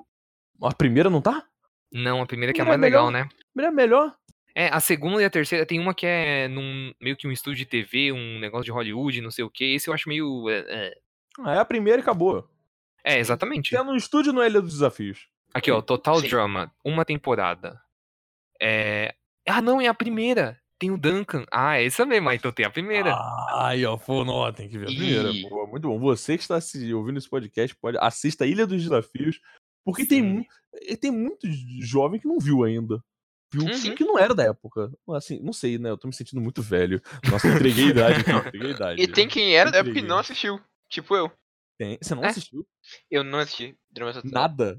[0.63, 1.45] A primeira não tá?
[1.93, 3.25] Não, a primeira que é a é mais legal, melhor?
[3.25, 3.29] né?
[3.29, 4.17] A primeira é melhor.
[4.55, 7.59] É, a segunda e a terceira tem uma que é num meio que um estúdio
[7.59, 9.75] de TV, um negócio de Hollywood, não sei o que.
[9.75, 10.49] Esse eu acho meio.
[10.49, 10.95] É, é.
[11.41, 12.49] Ah, é a primeira e acabou.
[13.05, 13.75] É, exatamente.
[13.75, 15.27] É no estúdio, não é Ilha dos Desafios.
[15.55, 16.29] Aqui, ó, Total Sim.
[16.29, 17.81] Drama, uma temporada.
[18.61, 19.15] É.
[19.49, 20.59] Ah, não, é a primeira.
[20.79, 21.45] Tem o Duncan.
[21.51, 23.15] Ah, é essa mesmo, ah, então tem a primeira.
[23.55, 25.31] Ai, ó, pô, não, tem que ver a primeira.
[25.31, 25.49] Ih.
[25.49, 25.99] Pô, muito bom.
[25.99, 29.41] Você que está se ouvindo esse podcast, pode assista a Ilha dos Desafios,
[29.85, 30.47] porque tem, Sim.
[30.89, 31.47] eh, tem muito
[31.81, 33.03] jovem que não viu ainda.
[33.53, 33.95] Viu Uhum.
[33.95, 34.91] que não era da época.
[35.11, 35.91] Assim, não sei, né?
[35.91, 37.03] Eu tô me sentindo muito velho.
[37.31, 39.03] Nossa, eu entreguei a idade ó, entreguei a idade.
[39.03, 40.09] E tem quem era da época que Entreguei.
[40.09, 40.61] não assistiu.
[40.89, 41.31] Tipo eu.
[41.79, 42.29] Tem- Você não É?
[42.29, 42.67] assistiu?
[43.11, 44.31] Eu não assisti Drama Total.
[44.31, 44.79] Nada.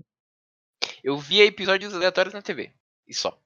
[1.04, 2.72] Eu via episódios aleatórios na TV.
[3.08, 3.40] E só.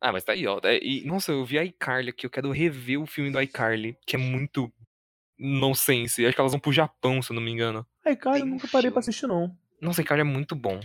[0.00, 0.60] Ah, mas tá aí, ó.
[0.64, 2.26] É, E, nossa, eu vi a iCarly aqui.
[2.26, 4.70] Eu quero rever o filme do iCarly, que é muito
[5.38, 6.24] nonsense.
[6.24, 7.86] Acho que elas vão pro Japão, se eu não me engano.
[8.04, 9.56] Ai, cara, eu nunca parei pra assistir, não.
[9.80, 10.80] Nossa, iCarly é muito bom.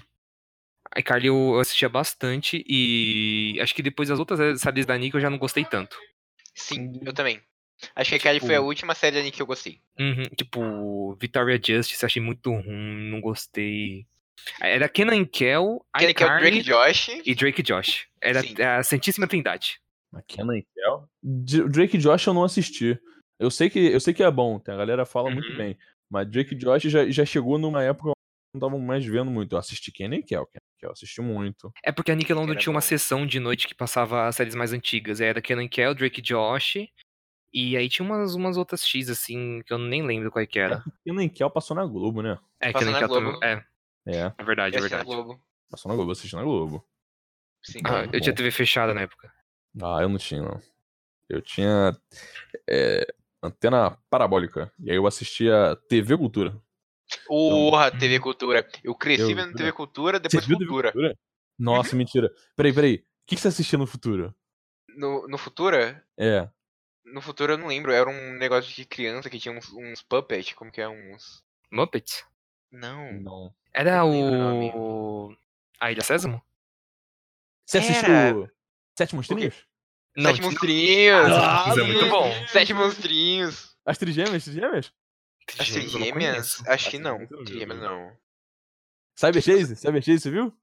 [0.98, 5.22] iCarly eu, eu assistia bastante e acho que depois das outras séries da Nick eu
[5.22, 5.98] já não gostei tanto.
[6.56, 7.02] Sim, Hum.
[7.06, 7.40] eu também.
[7.96, 9.80] Acho que a Kylie foi a Tipo- última série ali que eu gostei.
[9.98, 14.06] Uhum, tipo, Victoria Justice achei muito ruim, não gostei.
[14.60, 17.10] Era Kenan Kel, Aquele que é o Drake Josh.
[17.26, 18.08] e Drake Josh.
[18.22, 18.62] Era Sim.
[18.62, 19.80] a Santíssima Trindade.
[20.14, 21.10] McKenna e Kel?
[21.22, 23.00] D- Drake e Josh eu não assisti.
[23.40, 25.58] Eu sei que, eu sei que é bom, tem- a galera fala muito Uhum.
[25.58, 25.78] bem.
[26.10, 28.12] Mas Drake Josh já, já chegou numa época
[28.54, 29.54] não tava mais vendo muito.
[29.54, 31.72] Eu assisti Kenny e Kel, Kenny e Kel, eu assisti muito.
[31.84, 32.86] É porque a Nickelodeon Era tinha uma bom.
[32.86, 35.22] sessão de noite que passava as séries mais antigas.
[35.22, 36.76] Era Kenan Kel, Drake Josh.
[37.54, 40.60] E aí tinha umas, umas outras X, assim, que eu nem lembro qual é que
[40.60, 40.84] era.
[41.06, 42.38] Kenny e Kel passou na Globo, né?
[42.60, 43.40] É, Passou Kenan na Kel Globo.
[43.40, 43.66] também.
[44.06, 45.06] É, É, é verdade, é Eu assisti na verdade.
[45.06, 45.44] Globo.
[45.70, 46.86] passou na Globo, eu assisti na Globo.
[47.64, 47.80] Sim.
[47.86, 48.38] Ah, eu tinha bom.
[48.38, 49.32] TV fechada na época.
[49.82, 50.60] Ah, eu não tinha, não.
[51.28, 51.96] Eu tinha
[52.70, 53.06] é,
[53.44, 54.72] antena parabólica.
[54.80, 56.60] E aí eu assistia TV Cultura.
[57.28, 58.68] Porra, TV Cultura.
[58.84, 60.94] Eu cresci Eu- vendo TV Cultura, depois TV Cultura.
[61.58, 62.30] Nossa, mentira.
[62.56, 62.96] Peraí, peraí.
[62.96, 64.34] O que, que você assistia no futuro?
[64.96, 66.04] No, no Futura?
[66.18, 66.50] É.
[67.06, 67.92] No Futura eu não lembro.
[67.92, 70.54] Era um negócio de criança que tinha uns, uns puppets.
[70.54, 70.88] Como que é?
[70.88, 71.44] Uns.
[71.72, 72.24] Muppets?
[72.72, 73.14] Não.
[73.14, 73.54] Não.
[73.74, 75.36] Era o.
[75.80, 76.42] A Ilha Sésamo?
[77.66, 77.88] Você Era.
[77.88, 78.50] assistiu
[78.98, 79.56] Sete Monstrinhos?
[80.18, 81.32] Não, Sete monstrinhos!
[81.32, 82.10] Ah, é muito sim.
[82.10, 82.48] bom.
[82.48, 83.78] Sete monstrinhos!
[83.86, 84.92] As trigêmeas, trigêmeas?
[85.48, 86.32] As Trigêmeas eu não trigêmeas?
[86.56, 86.72] conheço.
[86.72, 87.28] Acho que As não.
[87.28, 88.18] trigêmeas não.
[89.16, 89.76] Cyber Chase?
[89.76, 90.54] Cyber Chase, você viu?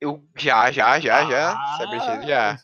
[0.00, 1.76] Eu já, já, já, Ah, já.
[1.78, 2.58] Cyber Chase já.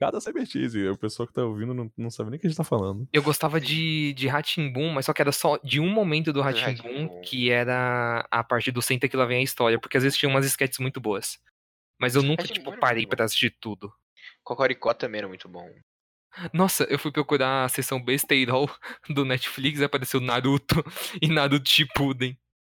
[0.00, 0.88] Cada Cyber Chase.
[0.88, 3.08] O pessoal que tá ouvindo não, não sabe nem o que a gente tá falando.
[3.12, 7.20] Eu gostava de, de Ratimbum, mas só que era só de um momento do Rá-Tim-Bum.
[7.22, 10.28] que era a parte do Senta que lá vem a história, porque às vezes tinha
[10.28, 11.38] umas sketches muito boas.
[12.00, 13.92] Mas eu nunca, tipo, parei pra assistir tudo.
[14.42, 15.68] Cocoricó também era muito bom.
[16.52, 18.68] Nossa, eu fui procurar a sessão besteirol
[19.08, 20.76] do Netflix e apareceu Naruto
[21.20, 22.38] e Naruto Shippuden.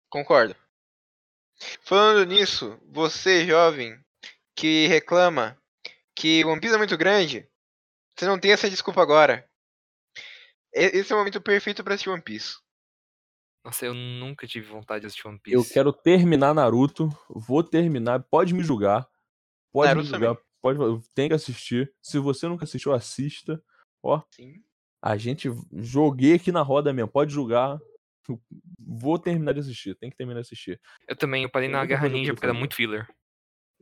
[0.10, 0.56] Concordo.
[1.82, 3.98] Falando nisso, você jovem
[4.56, 5.58] que reclama
[6.16, 7.48] que One Piece é muito grande,
[8.18, 9.48] você não tem essa desculpa agora.
[10.74, 12.56] Esse é o momento perfeito pra assistir One Piece.
[13.64, 15.56] Nossa, eu nunca tive vontade de assistir One Piece.
[15.56, 17.10] Eu quero terminar Naruto.
[17.30, 18.22] Vou terminar.
[18.24, 19.08] Pode me julgar.
[19.72, 20.38] Pode Naruto me julgar.
[20.64, 20.80] Pode,
[21.14, 21.94] tem que assistir.
[22.02, 23.62] Se você nunca assistiu, assista.
[24.02, 24.64] Ó, Sim.
[25.02, 27.10] a gente joguei aqui na roda mesmo.
[27.12, 27.78] Pode julgar.
[28.80, 29.94] Vou terminar de assistir.
[29.96, 30.80] Tem que terminar de assistir.
[31.08, 33.06] Eu também, eu parei na muita Guerra Ninja porque era muito filler.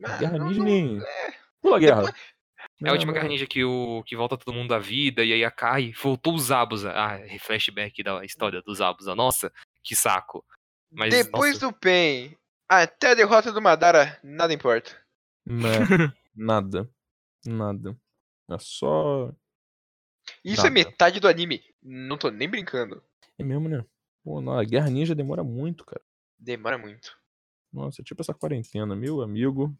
[0.04, 0.98] Ah, Guerra não- Ninja não- nem.
[1.00, 1.34] é.
[1.60, 2.14] Pula a guerra.
[2.84, 5.44] É a última Guerra Ninja que, o, que volta todo mundo à vida e aí
[5.44, 6.90] a Kai voltou os Zabuza.
[6.92, 9.14] Ah, flashback da história dos Zabuza.
[9.14, 9.52] Nossa,
[9.84, 10.44] que saco.
[10.90, 12.36] Mas, Depois nossa, do Pen
[12.68, 14.90] até a derrota do Madara, nada importa.
[15.46, 15.68] Né,
[16.34, 16.88] nada.
[17.44, 17.96] Nada.
[18.50, 19.32] É só.
[20.44, 20.68] Isso Nada.
[20.68, 21.62] é metade do anime.
[21.82, 23.02] Não tô nem brincando.
[23.38, 23.84] É mesmo, né?
[24.22, 26.02] Pô, não, a Guerra Ninja demora muito, cara.
[26.38, 27.16] Demora muito.
[27.72, 29.76] Nossa, é tipo essa quarentena, meu amigo.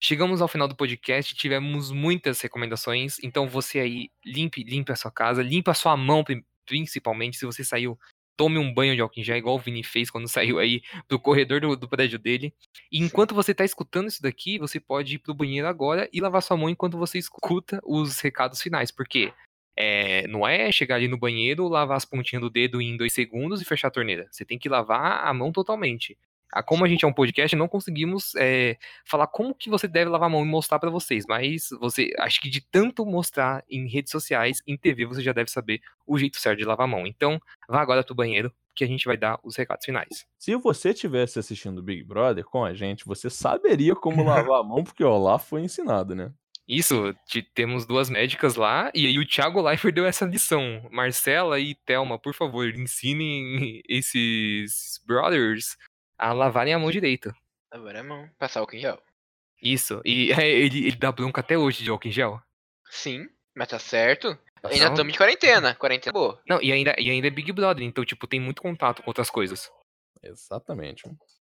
[0.00, 5.10] Chegamos ao final do podcast, tivemos muitas recomendações, então você aí limpe, limpe a sua
[5.10, 7.98] casa, limpe a sua mão pri- principalmente se você saiu
[8.36, 11.18] tome um banho de álcool em gel, igual o Vini fez quando saiu aí pro
[11.18, 12.54] corredor do, do prédio dele.
[12.90, 16.42] E enquanto você tá escutando isso daqui, você pode ir pro banheiro agora e lavar
[16.42, 18.90] sua mão enquanto você escuta os recados finais.
[18.90, 19.32] Porque
[19.76, 23.60] é, não é chegar ali no banheiro, lavar as pontinhas do dedo em dois segundos
[23.60, 24.26] e fechar a torneira.
[24.30, 26.16] Você tem que lavar a mão totalmente.
[26.66, 30.28] Como a gente é um podcast, não conseguimos é, falar como que você deve lavar
[30.28, 31.24] a mão e mostrar pra vocês.
[31.28, 35.50] Mas você, acho que de tanto mostrar em redes sociais, em TV, você já deve
[35.50, 37.06] saber o jeito certo de lavar a mão.
[37.06, 40.26] Então, vá agora pro banheiro, que a gente vai dar os recados finais.
[40.38, 44.84] Se você tivesse assistindo Big Brother com a gente, você saberia como lavar a mão,
[44.84, 46.30] porque ó, lá foi ensinado, né?
[46.68, 50.86] Isso, te- temos duas médicas lá, e aí o Thiago Leifert deu essa lição.
[50.90, 55.76] Marcela e Thelma, por favor, ensinem esses brothers
[56.18, 57.34] a lavarem a mão direito.
[57.70, 58.28] Agora é mão.
[58.38, 59.00] Passar álcool em gel.
[59.62, 62.40] Isso, e é, ele, ele dá bronca até hoje de álcool em gel.
[62.90, 64.36] Sim, mas tá certo.
[64.62, 65.74] Tá Ainda estamos de quarentena.
[65.74, 66.40] Quarentena boa.
[66.48, 69.30] Não, e ainda, e ainda é Big Brother, então, tipo, tem muito contato com outras
[69.30, 69.70] coisas.
[70.22, 71.02] Exatamente.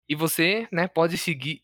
[0.07, 1.61] E você, né, pode seguir.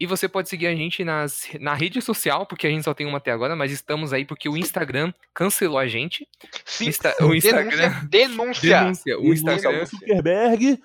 [0.00, 3.04] E você pode seguir a gente nas, na rede social, porque a gente só tem
[3.04, 6.26] uma até agora, mas estamos aí porque o Instagram cancelou a gente.
[6.64, 8.06] Sim, Insta- o Instagram.
[8.08, 8.08] denúncia.
[8.08, 9.16] Denúncia.
[9.16, 9.18] Denúncia.
[9.18, 9.82] O Instagram.
[9.82, 10.82] o Zuckerberg.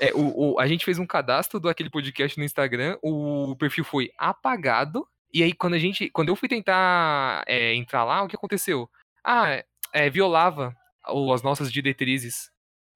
[0.00, 3.84] É, o, o- a gente fez um cadastro do aquele podcast no Instagram, o perfil
[3.84, 5.06] foi apagado.
[5.32, 6.08] E aí, quando a gente.
[6.10, 8.88] Quando eu fui tentar é, entrar lá, o que aconteceu?
[9.24, 10.74] Ah, é, violava
[11.08, 12.50] o- as nossas diretrizes.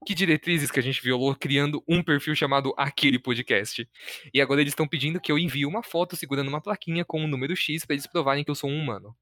[0.07, 3.87] Que diretrizes que a gente violou criando um perfil chamado Aquele Podcast?
[4.33, 7.27] E agora eles estão pedindo que eu envie uma foto segurando uma plaquinha com o
[7.29, 9.15] número X pra eles provarem que eu sou um humano.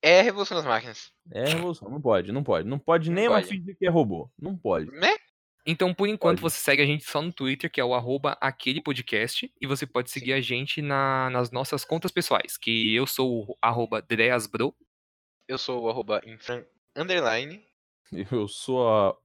[0.00, 1.10] É a revolução das máquinas.
[1.32, 1.90] É revolução.
[1.90, 2.68] Não pode, não pode.
[2.68, 3.58] Não pode Não nem mais pode.
[3.58, 4.30] fingir que é robô.
[4.38, 4.88] Não pode.
[4.92, 5.16] Né?
[5.66, 6.54] Então, por enquanto, Pode.
[6.54, 9.86] você segue a gente só no Twitter, que é o arroba aquele podcast, e você
[9.86, 14.74] pode seguir a gente na- nas nossas contas pessoais, que eu sou o arroba Dreasbro,
[15.48, 16.62] Eu sou o arroba infran
[16.96, 17.60] underline.
[18.30, 19.16] Eu sou a.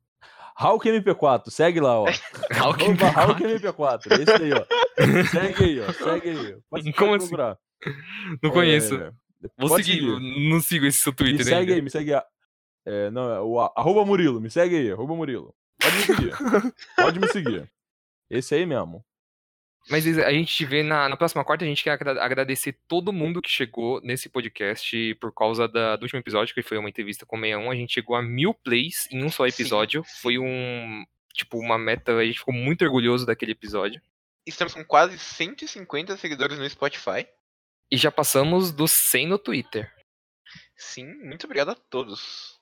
[0.57, 2.05] Hulk MP4, segue lá, ó.
[2.49, 4.21] Arroba Hulk MP4.
[4.21, 4.65] Esse aí, ó.
[5.29, 5.91] Segue aí, ó.
[5.93, 6.57] Segue aí.
[6.69, 7.27] Pode, Como pode assim?
[7.35, 7.57] procurar.
[8.41, 8.95] não conheço.
[8.95, 9.11] É,
[9.57, 10.49] Vou pode seguir, seguir.
[10.49, 11.73] não sigo esse seu Me Twitter segue ainda.
[11.75, 12.21] aí, me segue aí.
[12.87, 15.53] É, não, é o a- arroba Murilo, me segue aí, arroba Murilo.
[15.85, 16.73] Pode me seguir.
[16.95, 17.71] Pode me seguir.
[18.29, 19.03] Esse aí mesmo.
[19.87, 23.13] Mas a gente te vê na, na próxima quarta, a gente quer agra- agradecer todo
[23.13, 27.23] mundo que chegou nesse podcast por causa da- do último episódio, que foi uma entrevista
[27.23, 30.21] com o 61, a gente chegou a mil plays em um só episódio, sim.
[30.21, 31.05] foi um...
[31.33, 34.01] Tipo, uma meta, a gente ficou muito orgulhoso daquele episódio.
[34.47, 37.27] Estamos com quase 150 seguidores no Spotify.
[37.91, 39.91] E já passamos dos 100 no Twitter.
[40.77, 42.57] Sim, muito obrigado a todos.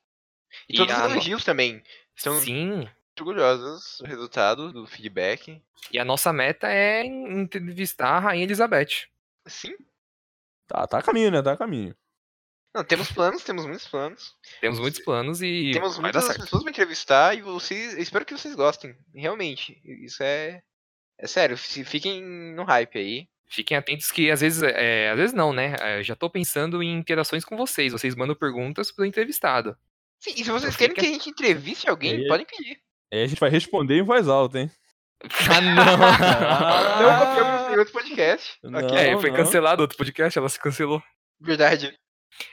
[0.68, 1.82] E, E todos os a no- elogios também.
[2.16, 2.90] Estamos Sim.
[3.14, 5.62] Muito orgulhosos do resultado, do feedback.
[5.92, 9.08] E a nossa meta é entrevistar a Rainha Elizabeth.
[9.46, 9.76] Sim.
[10.68, 11.42] Tá, tá a caminho, né?
[11.42, 11.96] Tá a caminho.
[12.74, 14.36] Não, temos planos, temos muitos planos.
[14.60, 17.94] Temos muitos planos e temos muitas pessoas pra entrevistar e vocês.
[17.94, 18.96] eu Espero que vocês gostem.
[19.14, 19.80] Realmente.
[20.04, 20.64] Isso é.
[21.20, 21.56] É sério.
[21.56, 23.28] Fiquem no hype aí.
[23.48, 25.76] Fiquem atentos que às vezes, é, às vezes não, né?
[25.80, 27.94] É, já tô pensando em interações com vocês.
[27.94, 29.78] Vocês mandam perguntas pro entrevistado.
[30.20, 32.82] Sim, e se vocês Então querem fica- que a gente entreviste alguém, Aí- podem pedir.
[33.14, 34.72] Aí a gente vai responder em voz alta, hein?
[35.48, 35.86] Ah, não!
[37.04, 38.58] Não copiamos em outro podcast.
[38.64, 38.80] Não.
[38.80, 38.98] Ok.
[38.98, 39.38] é, foi não.
[39.38, 41.02] cancelado outro podcast, ela se cancelou.
[41.40, 41.96] Verdade.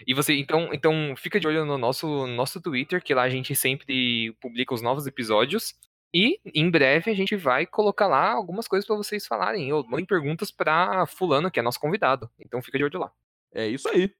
[0.06, 3.30] E você, então, então fica de olho no nosso, no nosso Twitter, que lá a
[3.30, 5.74] gente sempre publica os novos episódios.
[6.12, 9.72] E em breve a gente vai colocar lá algumas coisas pra vocês falarem.
[9.72, 12.30] Ou mandem perguntas pra Fulano, que é nosso convidado.
[12.38, 13.10] Então fica de olho lá.
[13.54, 14.12] É isso aí.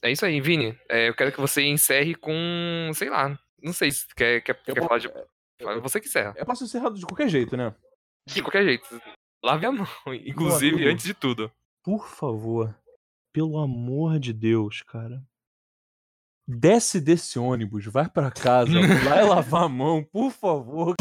[0.00, 0.78] É isso aí, Vini.
[0.88, 4.74] É, eu quero que você encerre com, sei lá, não sei se quer, quer, Eu
[4.74, 5.10] quer vou- falar de.
[5.80, 6.34] Você que encerra.
[6.36, 7.74] Eu posso encerrar de qualquer jeito, né?
[8.26, 8.86] De qualquer jeito.
[9.44, 9.86] Lave a mão,
[10.24, 10.90] inclusive amigo.
[10.90, 11.50] antes de tudo.
[11.82, 12.74] Por favor,
[13.32, 15.22] pelo amor de Deus, cara.
[16.46, 18.70] Desce desse ônibus, vai pra casa,
[19.08, 20.94] vai lavar a mão, por favor.